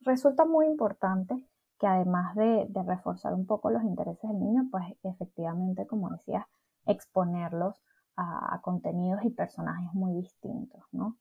[0.00, 1.42] resulta muy importante
[1.78, 6.44] que además de, reforzar un poco los intereses del niño, pues efectivamente, como decías,
[6.86, 7.82] exponerlos
[8.16, 11.16] a, contenidos y personajes muy distintos, ¿no?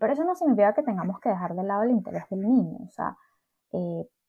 [0.00, 2.90] pero eso no significa que tengamos que dejar de lado el interés del niño, o
[2.90, 3.16] sea,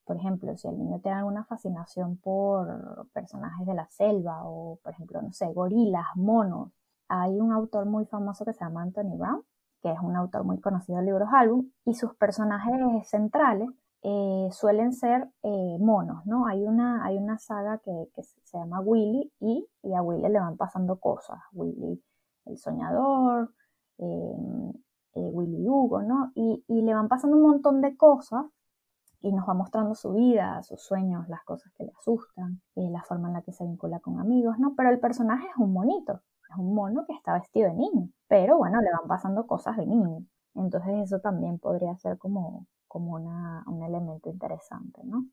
[0.10, 4.94] por ejemplo, si el niño tiene alguna fascinación por personajes de la selva o, por
[4.94, 6.72] ejemplo, no sé, gorilas, monos,
[7.08, 9.44] hay un autor muy famoso que se llama Anthony Brown,
[9.84, 13.70] que es un autor muy conocido de libros álbum, y sus personajes centrales
[14.04, 16.48] eh, suelen ser eh, monos, ¿no?
[16.48, 21.00] Hay una, hay una saga que, se llama Willy y, a Willy le van pasando
[21.00, 21.40] cosas.
[21.54, 22.02] Willy
[22.46, 23.54] el soñador,
[23.98, 24.72] em,
[25.16, 26.32] eh, Willy Hugo, ¿no?
[26.36, 28.46] Y, y, le van pasando un montón de cosas
[29.22, 33.04] y nos va mostrando su vida, sus sueños, las cosas que le asustan, eh, la
[33.04, 34.74] forma en la que se vincula con amigos, ¿no?
[34.76, 38.58] Pero el personaje es un monito, es un mono que está vestido de niño, pero
[38.58, 40.26] bueno, le van pasando cosas de niño.
[40.56, 45.30] Entonces eso también podría ser como, como una, un elemento interesante, ¿no?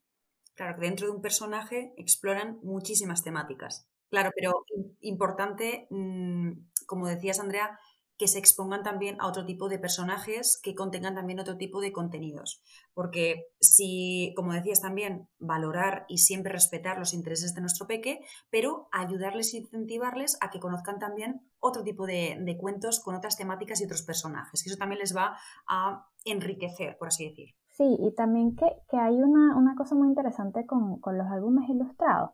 [0.55, 3.89] Claro, que dentro de un personaje exploran muchísimas temáticas.
[4.11, 4.65] Claro, pero
[5.01, 6.53] importante, mm,
[6.87, 7.79] como decías, Andrea,
[8.19, 11.93] que se expongan también a otro tipo de personajes que contengan también otro tipo de
[11.93, 12.63] contenidos.
[12.95, 18.89] Porque si, como decías también, valorar y siempre respetar los intereses de nuestro peque, pero
[18.93, 23.85] ayudarles e incentivarles a que conozcan también otro tipo de, cuentos con otras temáticas y
[23.85, 24.67] otros personajes.
[24.67, 25.37] Eso también les va
[25.69, 27.55] a enriquecer, por así decir.
[27.71, 32.31] Sí, y también que, hay una, cosa muy interesante con, con los álbumes ilustrados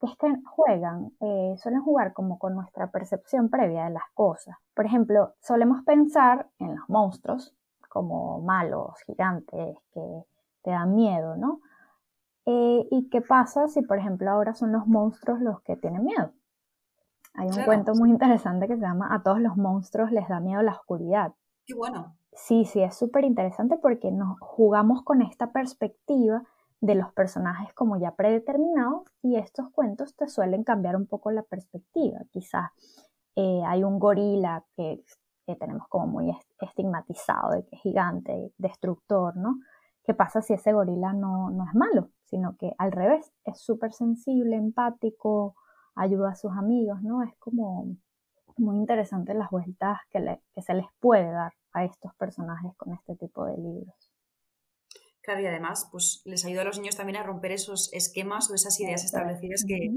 [0.00, 4.56] que es que juegan, eh, suelen jugar como con nuestra percepción previa de las cosas.
[4.74, 7.54] Por ejemplo, solemos pensar en los monstruos
[7.88, 10.24] como malos, gigantes, que
[10.62, 11.60] te dan miedo, ¿no?
[12.44, 16.32] Eh, ¿Y qué pasa si, por ejemplo, ahora son los monstruos los que tienen miedo?
[17.36, 20.62] Hay un cuento muy interesante que se llama A todos los monstruos les da miedo
[20.62, 21.34] la oscuridad.
[21.66, 22.16] Qué bueno.
[22.32, 26.42] Sí, sí, es súper interesante porque nos jugamos con esta perspectiva
[26.80, 31.42] de los personajes como ya predeterminados y estos cuentos te suelen cambiar un poco la
[31.42, 32.20] perspectiva.
[32.30, 32.70] Quizás
[33.34, 35.02] eh, hay un gorila que,
[35.58, 39.60] tenemos como muy estigmatizado de que es gigante, destructor, ¿no?
[40.02, 44.56] ¿Qué pasa si ese gorila no, es malo, sino que al revés, es súper sensible,
[44.56, 45.54] empático,
[45.96, 47.22] ayuda a sus amigos, ¿no?
[47.22, 47.96] Es como
[48.56, 53.16] muy interesante las vueltas que, que se les puede dar a estos personajes con este
[53.16, 54.12] tipo de libros.
[55.26, 58.54] Claro, y además, pues les ayuda a los niños también a romper esos esquemas o
[58.54, 59.90] esas ideas establecidas que,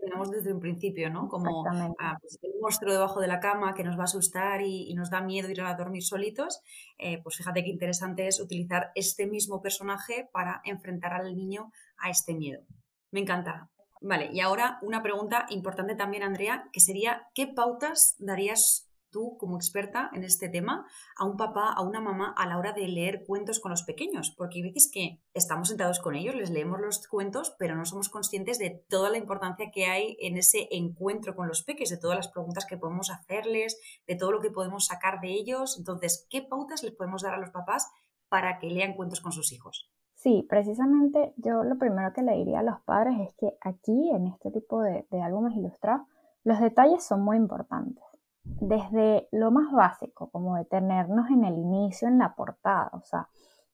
[0.00, 1.28] tenemos desde un principio, ¿no?
[1.28, 1.64] Como
[1.98, 5.10] ah, pues, el monstruo debajo de la cama que nos va a asustar y, nos
[5.10, 6.60] da miedo ir a dormir solitos.
[6.98, 12.08] Eh, pues fíjate qué interesante es utilizar este mismo personaje para enfrentar al niño a
[12.10, 12.62] este miedo.
[13.10, 13.68] Me encanta.
[14.08, 19.56] Vale, y ahora una pregunta importante también, Andrea, que sería, ¿qué pautas darías tú, como
[19.56, 23.24] experta en este tema, a un papá, a una mamá a la hora de leer
[23.26, 24.32] cuentos con los pequeños?
[24.36, 28.08] Porque hay veces que estamos sentados con ellos, les leemos los cuentos, pero no somos
[28.08, 32.16] conscientes de toda la importancia que hay en ese encuentro con los peques, de todas
[32.16, 35.76] las preguntas que podemos hacerles, de todo lo que podemos sacar de ellos.
[35.78, 37.88] Entonces, ¿qué pautas les podemos dar a los papás
[38.28, 39.90] para que lean cuentos con sus hijos?
[40.26, 44.26] Sí, precisamente yo lo primero que le diría a los padres es que aquí, en
[44.26, 46.04] este tipo de, álbumes ilustrados,
[46.42, 48.02] los detalles son muy importantes
[48.42, 52.90] desde lo más básico, como detenernos en el inicio, en la portada.
[52.94, 53.28] O sea,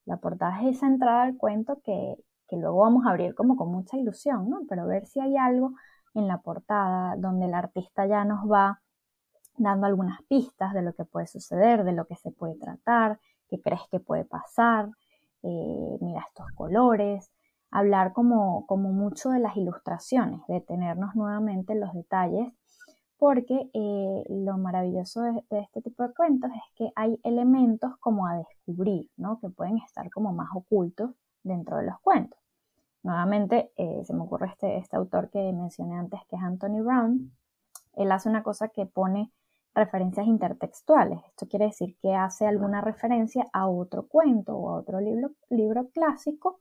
[0.05, 3.73] la portada es esa entrada al cuento que, que luego vamos a abrir como con
[3.73, 4.61] mucha ilusión, ¿no?
[4.69, 5.73] Pero ver si hay algo
[6.13, 8.83] en la portada donde el artista ya nos va
[9.57, 13.59] dando algunas pistas de lo que puede suceder, de lo que se puede tratar, qué
[13.59, 14.91] crees que puede pasar,
[15.43, 17.31] eh, mira estos colores,
[17.71, 22.53] hablar como, como mucho de las ilustraciones, detenernos nuevamente en los detalles
[23.23, 28.35] porque eh, lo maravilloso de, este tipo de cuentos es que hay elementos como a
[28.35, 29.39] descubrir, ¿no?
[29.39, 31.13] Que pueden estar como más ocultos
[31.45, 32.37] dentro de los cuentos.
[33.05, 37.33] Nuevamente, eh, se me ocurre este, este autor que mencioné antes, que es Anthony Brown.
[37.93, 39.31] Él hace una cosa que pone
[39.75, 41.21] referencias intertextuales.
[41.27, 45.89] Esto quiere decir que hace alguna referencia a otro cuento o a otro libro, libro
[45.91, 46.61] clásico,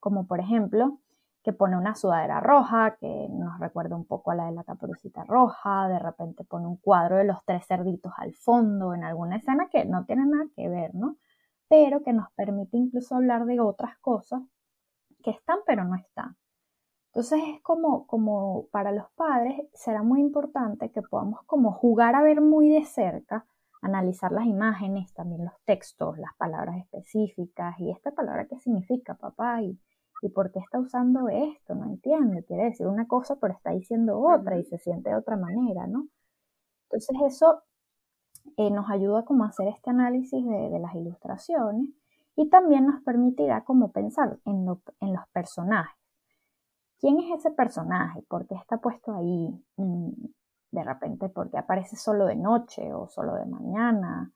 [0.00, 1.00] como por ejemplo
[1.42, 5.22] que pone una sudadera roja, que nos recuerda un poco a la de la caperucita
[5.22, 9.68] roja, de repente pone un cuadro de los tres cerditos al fondo en alguna escena
[9.70, 11.18] que no tiene nada que ver, ¿no?
[11.68, 14.42] Pero que nos permite incluso hablar de otras cosas
[15.22, 16.36] que están pero no están.
[17.16, 22.22] Entonces es como, como para los padres será muy importante que podamos como jugar a
[22.22, 23.46] ver muy de cerca,
[23.80, 29.62] analizar las imágenes, también los textos, las palabras específicas y esta palabra qué significa papá
[29.62, 29.80] y
[30.22, 31.74] ¿Y por qué está usando esto?
[31.74, 32.44] No entiende.
[32.44, 36.08] Quiere decir una cosa, pero está diciendo otra y se siente de otra manera, ¿no?
[36.84, 37.62] Entonces eso
[38.56, 41.90] eh, nos ayuda como a hacer este análisis de, las ilustraciones
[42.34, 44.78] y también nos permitirá como pensar en, los
[45.32, 45.95] personajes.
[46.98, 48.22] ¿Quién es ese personaje?
[48.22, 49.62] ¿Por qué está puesto ahí?
[49.76, 50.10] Mm,
[50.70, 54.32] de repente, ¿por qué aparece solo de noche o solo de mañana?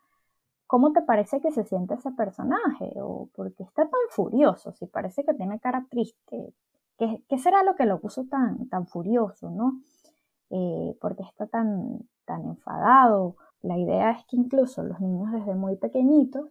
[0.66, 2.92] ¿Cómo te parece que se siente ese personaje?
[3.02, 4.72] ¿O por qué está tan furioso?
[4.72, 6.54] Si parece que tiene cara triste.
[6.96, 9.80] ¿Qué, será lo que lo puso tan, tan furioso, no?
[10.50, 13.36] Eh, ¿Por qué está tan, tan enfadado?
[13.62, 16.50] La idea es que incluso los niños desde muy pequeñitos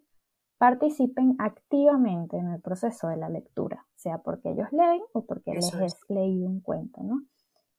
[0.59, 5.73] participen activamente en el proceso de la lectura, sea porque ellos leen o porque les
[5.73, 7.23] es leído un cuento, ¿no?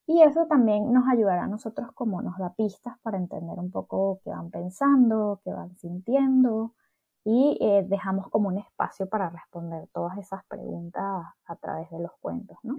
[0.07, 4.21] Y eso también nos ayudará a nosotros como nos da pistas para entender un poco
[4.25, 6.75] qué van pensando, qué van sintiendo
[7.23, 12.13] y eh, dejamos como un espacio para responder todas esas preguntas a través de los
[12.19, 12.75] cuentos, ¿no?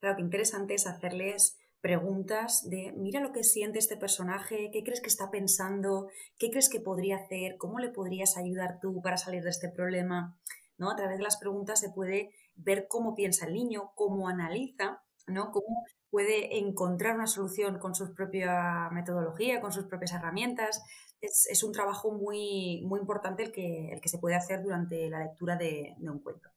[0.00, 5.00] Claro, que interesante es hacerles preguntas de mira lo que siente este personaje, qué crees
[5.00, 9.42] que está pensando, qué crees que podría hacer, cómo le podrías ayudar tú para salir
[9.42, 10.38] de este problema,
[10.78, 10.90] ¿no?
[10.90, 15.52] A través de las preguntas se puede ver cómo piensa el niño, cómo analiza, ¿no?
[15.52, 20.82] Cómo puede encontrar una solución con su propia metodología, con sus propias herramientas.
[21.20, 25.20] Es, un trabajo muy, muy importante el que, el que se puede hacer durante la
[25.20, 26.48] lectura de un cuento.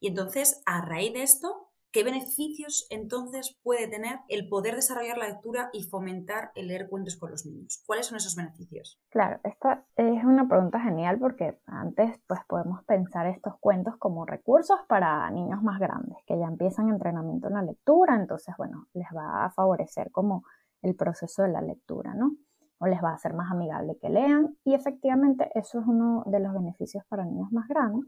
[0.00, 5.28] Y entonces, a raíz de esto, ¿Qué beneficios entonces puede tener el poder desarrollar la
[5.28, 7.82] lectura y fomentar el leer cuentos con los niños?
[7.86, 9.00] ¿Cuáles son esos beneficios?
[9.08, 14.78] Claro, esta es una pregunta genial porque antes pues podemos pensar estos cuentos como recursos
[14.86, 19.46] para niños más grandes que ya empiezan entrenamiento en la lectura, entonces bueno, les va
[19.46, 20.44] a favorecer como
[20.82, 22.36] el proceso de la lectura, ¿no?
[22.80, 26.38] O les va a hacer más amigable que lean y efectivamente eso es uno de
[26.40, 28.04] los beneficios para niños más grandes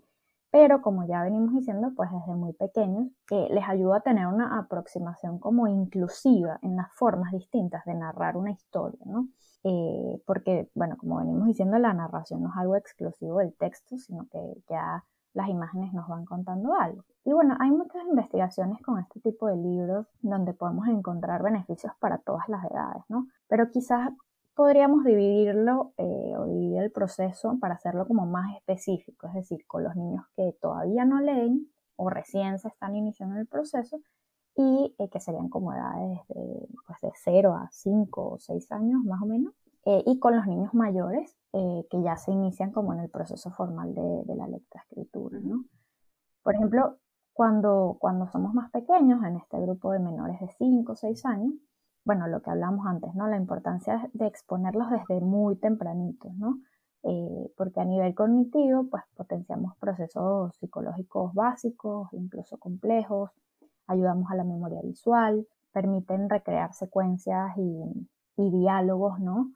[0.50, 4.58] pero como ya venimos diciendo, pues desde muy pequeños, que les ayuda a tener una
[4.58, 9.28] aproximación como inclusiva en las formas distintas de narrar una historia, ¿no?
[9.62, 14.26] Eh, porque, bueno, como venimos diciendo, la narración no es algo exclusivo del texto, sino
[14.28, 17.04] que ya las imágenes nos van contando algo.
[17.24, 22.18] Y bueno, hay muchas investigaciones con este tipo de libros donde podemos encontrar beneficios para
[22.18, 23.26] todas las edades, ¿no?
[23.46, 24.10] Pero quizás
[24.54, 29.84] podríamos dividirlo eh, o dividir el proceso para hacerlo como más específico, es decir, con
[29.84, 34.00] los niños que todavía no leen o recién se están iniciando el proceso
[34.56, 39.02] y eh, que serían como edades de, pues de 0 a 5 o 6 años
[39.04, 39.54] más o menos,
[39.86, 43.92] eh, y con los niños mayores que ya se inician como en el proceso formal
[43.92, 45.64] de, de la lectoescritura, ¿no?
[46.44, 46.98] Por ejemplo,
[47.32, 51.54] cuando, cuando somos más pequeños, en este grupo de menores de 5 o 6 años,
[52.04, 53.26] bueno, lo que hablamos antes, ¿no?
[53.28, 56.58] La importancia de exponerlos desde muy tempranitos, ¿no?
[57.02, 63.30] Eh, porque a nivel cognitivo, pues potenciamos procesos psicológicos básicos, incluso complejos,
[63.86, 69.52] ayudamos a la memoria visual, permiten recrear secuencias y, y diálogos, ¿no?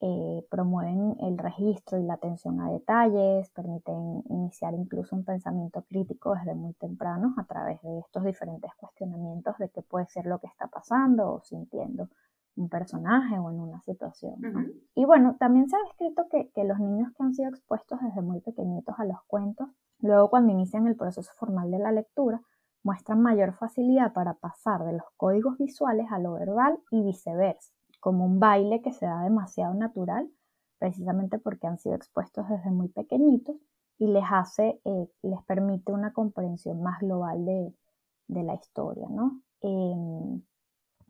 [0.00, 6.34] Eh, promueven el registro y la atención a detalles, permiten iniciar incluso un pensamiento crítico
[6.34, 10.48] desde muy temprano a través de estos diferentes cuestionamientos de qué puede ser lo que
[10.48, 12.10] está pasando o sintiendo
[12.56, 14.34] un personaje o en una situación.
[14.94, 18.20] Y bueno, también se ha descrito que, que los niños que han sido expuestos desde
[18.20, 19.68] muy pequeñitos a los cuentos,
[20.00, 22.42] luego cuando inician el proceso formal de la lectura,
[22.82, 28.24] muestran mayor facilidad para pasar de los códigos visuales a lo verbal y viceversa como
[28.24, 30.30] un baile que se da demasiado natural,
[30.78, 33.56] precisamente porque han sido expuestos desde muy pequeñitos
[33.98, 37.72] y les hace, eh, les permite una comprensión más global de,
[38.28, 39.40] la historia, ¿no?
[39.62, 40.42] Em,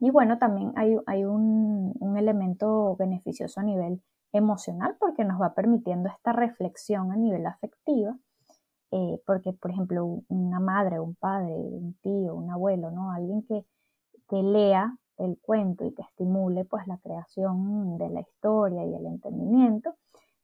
[0.01, 6.09] y bueno, también hay, hay un, elemento beneficioso a nivel emocional porque nos va permitiendo
[6.09, 8.17] esta reflexión a nivel afectiva,
[8.91, 13.11] eh, porque por ejemplo una madre, un padre, un tío, un abuelo, ¿no?
[13.13, 13.65] Alguien que,
[14.29, 19.07] que lea el cuento y que estimule pues la creación de la historia y el
[19.07, 19.95] entendimiento,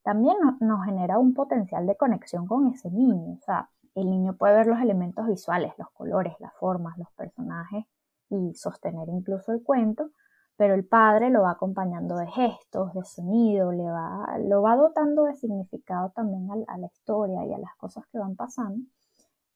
[0.03, 3.35] también nos genera un potencial de conexión con ese niño.
[3.35, 7.85] O sea, el niño puede ver los elementos visuales, los colores, las formas, los personajes
[8.31, 10.11] y sostener incluso el cuento,
[10.57, 15.25] pero el padre lo va acompañando de gestos, de sonido, le va, lo va dotando
[15.25, 18.85] de significado también a la historia y a las cosas que van pasando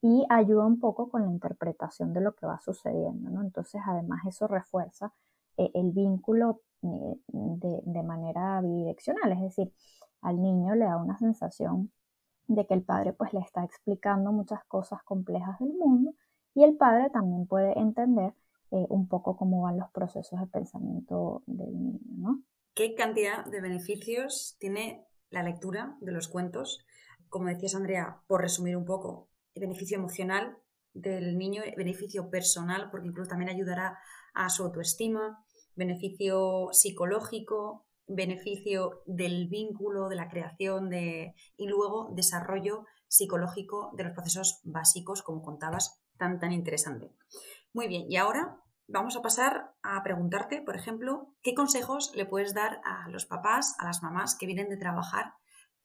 [0.02, 3.42] y ayuda un poco con la interpretación de lo que va sucediendo, ¿no?
[3.42, 5.12] Entonces, además, eso refuerza
[5.56, 9.72] eh, el vínculo eh, de, manera bidireccional, es decir,
[10.20, 11.90] al niño le da una sensación
[12.46, 16.14] de que el padre pues le está explicando muchas cosas complejas del mundo
[16.54, 18.34] y el padre también puede entender
[18.70, 22.42] eh, un poco cómo van los procesos de pensamiento del niño.
[22.74, 26.84] ¿Qué cantidad de beneficios tiene la lectura de los cuentos?
[27.28, 29.28] Como decías, Andrea, por resumir un poco,
[29.60, 30.58] beneficio emocional
[30.92, 33.98] del niño, beneficio personal, porque incluso también ayudará
[34.34, 35.44] a su autoestima,
[35.74, 44.12] beneficio psicológico, beneficio del vínculo, de la creación de, y luego desarrollo psicológico de los
[44.12, 47.12] procesos básicos, como contabas, tan, tan interesante.
[47.72, 52.54] Muy bien, y ahora vamos a pasar a preguntarte, por ejemplo, ¿qué consejos le puedes
[52.54, 55.34] dar a los papás, a las mamás que vienen de trabajar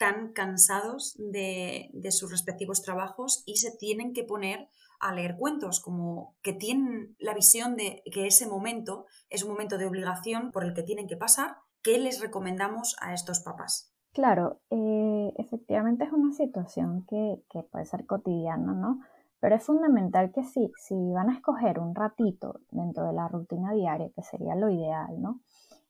[0.02, 4.68] tan cansados de, sus respectivos trabajos y se tienen que poner
[5.00, 9.78] a leer cuentos, como que tienen la visión de que ese momento es un momento
[9.78, 11.58] de obligación por el que tienen que pasar.
[11.84, 13.94] ¿Qué les recomendamos a estos papás?
[14.12, 19.02] Claro, eh, efectivamente es una situación que, puede ser cotidiana, ¿no?
[19.40, 23.72] Pero es fundamental que sí, si van a escoger un ratito dentro de la rutina
[23.74, 25.42] diaria, que sería lo ideal, ¿no?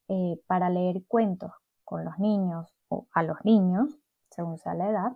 [0.08, 1.52] Eh, para leer cuentos
[1.82, 4.01] con los niños o a los niños,
[4.32, 5.12] según sea la edad,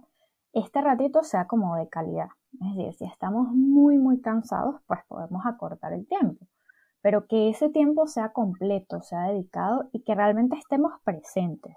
[0.53, 2.29] este ratito sea como de calidad.
[2.53, 6.47] Es decir, si estamos muy, muy cansados, pues podemos acortar el tiempo.
[7.03, 11.77] Pero que ese tiempo sea completo, sea dedicado y que realmente estemos presentes.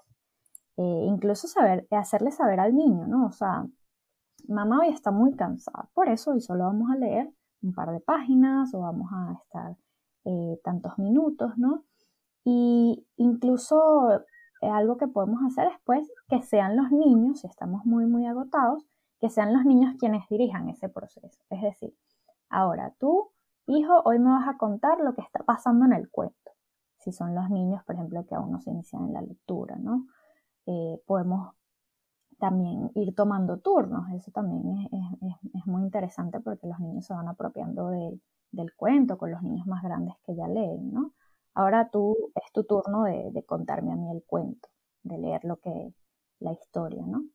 [0.78, 3.26] Eh, incluso saber, hacerle saber al niño, ¿no?
[3.26, 3.66] O sea,
[4.48, 7.30] mamá hoy está muy cansada, por eso hoy solo vamos a leer
[7.62, 9.76] un par de páginas o vamos a estar
[10.24, 11.84] eh, tantos minutos, ¿no?
[12.46, 14.22] Y incluso
[14.68, 18.86] algo que podemos hacer después, que sean los niños, si estamos muy, muy agotados,
[19.20, 21.42] que sean los niños quienes dirijan ese proceso.
[21.50, 21.96] Es decir,
[22.50, 23.32] ahora tú,
[23.68, 26.52] hijo, hoy me vas a contar lo que está pasando en el cuento.
[27.00, 30.08] Si son los niños, por ejemplo, que aún no se inician en la lectura, ¿no?
[30.66, 31.54] Eh, podemos
[32.40, 34.10] también ir tomando turnos.
[34.14, 39.44] Eso también es, muy interesante porque los niños se van apropiando del cuento con los
[39.44, 41.14] niños más grandes que ya leen, ¿no?
[41.60, 44.70] Ahora tú es tu turno de, contarme a mí el cuento,
[45.04, 45.94] de leer lo que
[46.40, 47.26] la historia, ¿no?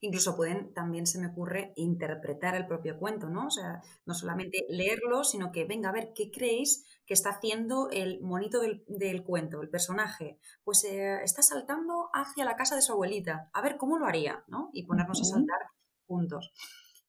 [0.00, 3.46] Incluso pueden, también se me ocurre, interpretar el propio cuento, ¿no?
[3.46, 7.88] O sea, no solamente leerlo, sino que, venga, a ver, ¿qué creéis que está haciendo
[7.90, 10.40] el monito del, cuento, el personaje?
[10.64, 13.48] Pues eh, está saltando hacia la casa de su abuelita.
[13.52, 14.42] A ver, ¿cómo lo haría?
[14.48, 14.70] ¿no?
[14.72, 15.60] Y ponernos a saltar
[16.08, 16.52] juntos.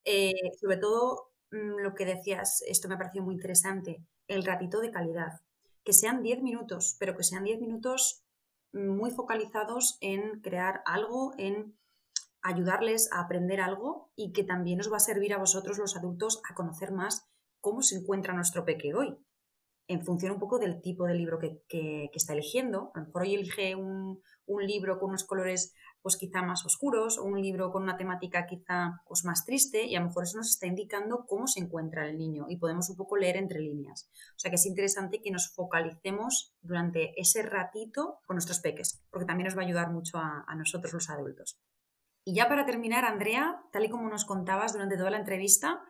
[0.05, 4.81] Eh, sobre todo, mm, lo que decías, esto me ha parecido muy interesante, el ratito
[4.81, 5.41] de calidad
[5.83, 8.23] que sean 10 minutos, pero que sean 10 minutos
[8.73, 11.77] muy focalizados en crear algo, en
[12.41, 16.41] ayudarles a aprender algo y que también os va a servir a vosotros los adultos
[16.49, 17.27] a conocer más
[17.59, 19.17] cómo se encuentra nuestro peque hoy.
[19.87, 22.91] en función un poco del tipo de libro que, está eligiendo.
[22.93, 27.17] A lo mejor hoy elige un, un libro con unos colores pues quizá más oscuros
[27.17, 30.37] o un libro con una temática quizá pues, más triste y a lo mejor eso
[30.37, 34.09] nos está indicando cómo se encuentra el niño y podemos un poco leer entre líneas.
[34.35, 39.25] O sea que es interesante que nos focalicemos durante ese ratito con nuestros peques, porque
[39.25, 41.59] también nos va a ayudar mucho a, a nosotros los adultos.
[42.23, 45.81] Y ya para terminar, Andrea, tal y como nos contabas durante toda la entrevista,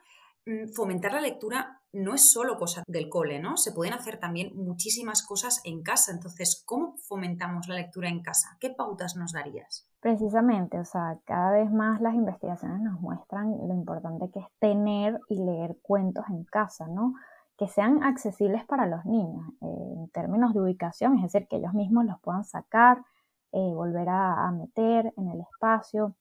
[0.46, 3.58] mm, fomentar la lectura no es solo cosa del cole, ¿no?
[3.58, 6.12] Se pueden hacer también muchísimas cosas en casa.
[6.12, 8.58] Entonces, ¿cómo fomentamos la lectura en casa?
[8.60, 9.91] ¿Qué pautas nos darías?
[10.02, 15.20] Precisamente, o sea, cada vez más las investigaciones nos muestran lo importante que es tener
[15.30, 17.14] y leer cuentos en casa, ¿no?
[17.56, 21.76] Que sean accesibles para los niños eh, en términos de ubicación, es decir, que ellos
[21.76, 23.04] mismos los puedan sacar,
[23.52, 26.16] eh, volver a, meter en el espacio,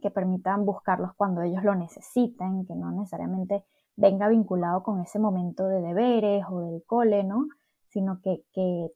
[0.00, 3.62] que permitan buscarlos cuando ellos lo necesiten, que no necesariamente
[3.94, 7.46] venga vinculado con ese momento de deberes o del cole, ¿no?
[7.88, 8.42] Sino que,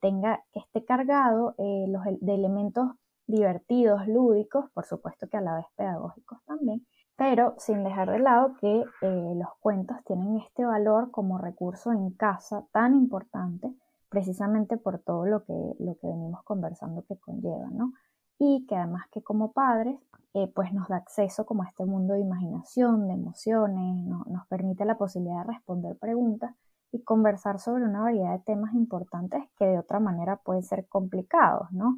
[0.00, 2.92] tenga, que esté cargado eh, los, de elementos
[3.27, 8.55] divertidos, lúdicos, por supuesto que a la vez pedagógicos también, pero sin dejar de lado
[8.61, 13.74] que eh, los cuentos tienen este valor como recurso en casa tan importante,
[14.09, 17.93] precisamente por todo lo que, lo que venimos conversando que conlleva, ¿no?
[18.39, 19.99] Y que además que como padres
[20.35, 24.85] eh, pues nos da acceso como a este mundo de imaginación, de emociones, nos permite
[24.85, 26.55] la posibilidad de responder preguntas
[26.93, 31.72] y conversar sobre una variedad de temas importantes que de otra manera pueden ser complicados,
[31.72, 31.97] ¿no?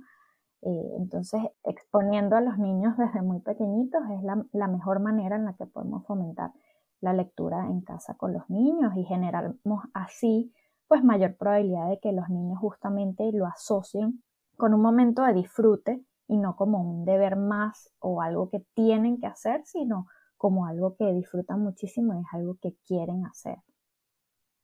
[0.62, 5.44] Eh, entonces, exponiendo a los niños desde muy pequeñitos es la, la, mejor manera en
[5.44, 6.52] la que podemos fomentar
[7.00, 10.52] la lectura en casa con los niños y generamos así
[10.88, 14.22] pues mayor probabilidad de que los niños justamente lo asocien
[14.56, 19.20] con un momento de disfrute y no como un deber más o algo que tienen
[19.20, 20.06] que hacer, sino
[20.36, 23.58] como algo que disfrutan muchísimo y es algo que quieren hacer.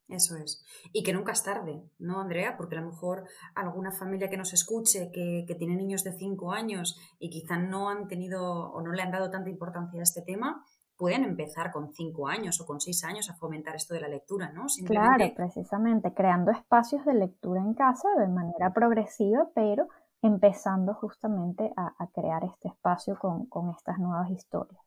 [0.09, 0.63] Eso es.
[0.93, 2.57] Y que nunca es tarde, ¿no, Andrea?
[2.57, 3.25] Porque a lo mejor
[3.55, 7.89] alguna familia que nos escuche, que, que tiene niños de 5 años y quizá no
[7.89, 10.63] han tenido o no le han dado tanta importancia a este tema,
[10.97, 14.53] pueden empezar con 5 años o con 6 años a fomentar esto de la lectura,
[14.53, 14.67] ¿no?
[14.87, 19.89] Claro, precisamente, creando espacios de lectura en casa de manera progresiva, pero
[20.23, 24.81] empezando justamente a, crear este espacio con, estas nuevas historias.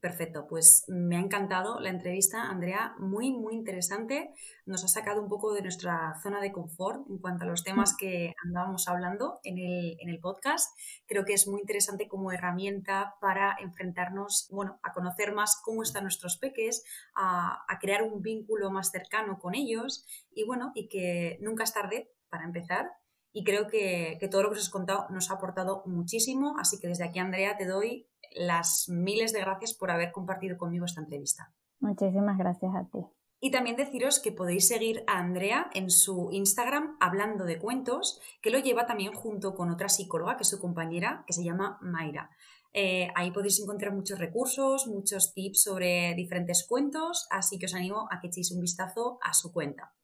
[0.00, 4.30] Perfecto, pues me ha encantado la entrevista, Andrea, muy, muy interesante.
[4.64, 7.96] Nos ha sacado un poco de nuestra zona de confort en cuanto a los temas
[7.98, 10.78] que andábamos hablando en el, podcast.
[11.06, 16.04] Creo que es muy interesante como herramienta para enfrentarnos, bueno, a conocer más cómo están
[16.04, 21.38] nuestros peques, a, a crear un vínculo más cercano con ellos y bueno, y que
[21.40, 22.92] nunca es tarde para empezar
[23.38, 26.88] y creo que, todo lo que os has contado nos ha aportado muchísimo, así que
[26.88, 31.52] desde aquí, Andrea, te doy las miles de gracias por haber compartido conmigo esta entrevista.
[31.80, 33.04] Muchísimas gracias a ti.
[33.38, 38.50] Y también deciros que podéis seguir a Andrea en su Instagram hablando de cuentos, que
[38.50, 42.30] lo lleva también junto con otra psicóloga, que es su compañera, que se llama Mayra.
[42.72, 48.08] Eh, ahí podéis encontrar muchos recursos, muchos tips sobre diferentes cuentos, así que os animo
[48.10, 49.94] a que echéis un vistazo a su cuenta.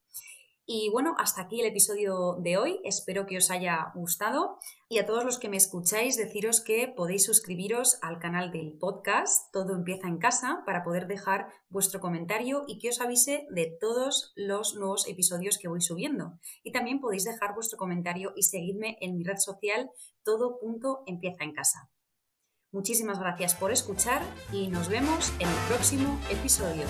[0.65, 2.81] Y bueno, hasta aquí el episodio de hoy.
[2.85, 4.59] Espero que os haya gustado.
[4.89, 9.53] Y a todos los que me escucháis, deciros que podéis suscribiros al canal del podcast
[9.53, 14.33] Todo empieza en casa para poder dejar vuestro comentario y que os avise de todos
[14.37, 16.39] los nuevos episodios que voy subiendo.
[16.63, 19.91] Y también podéis dejar vuestro comentario y seguirme en mi red social
[20.23, 20.61] Todo
[21.07, 21.91] empieza en casa.
[22.71, 26.85] Muchísimas gracias por escuchar y nos vemos en el próximo episodio.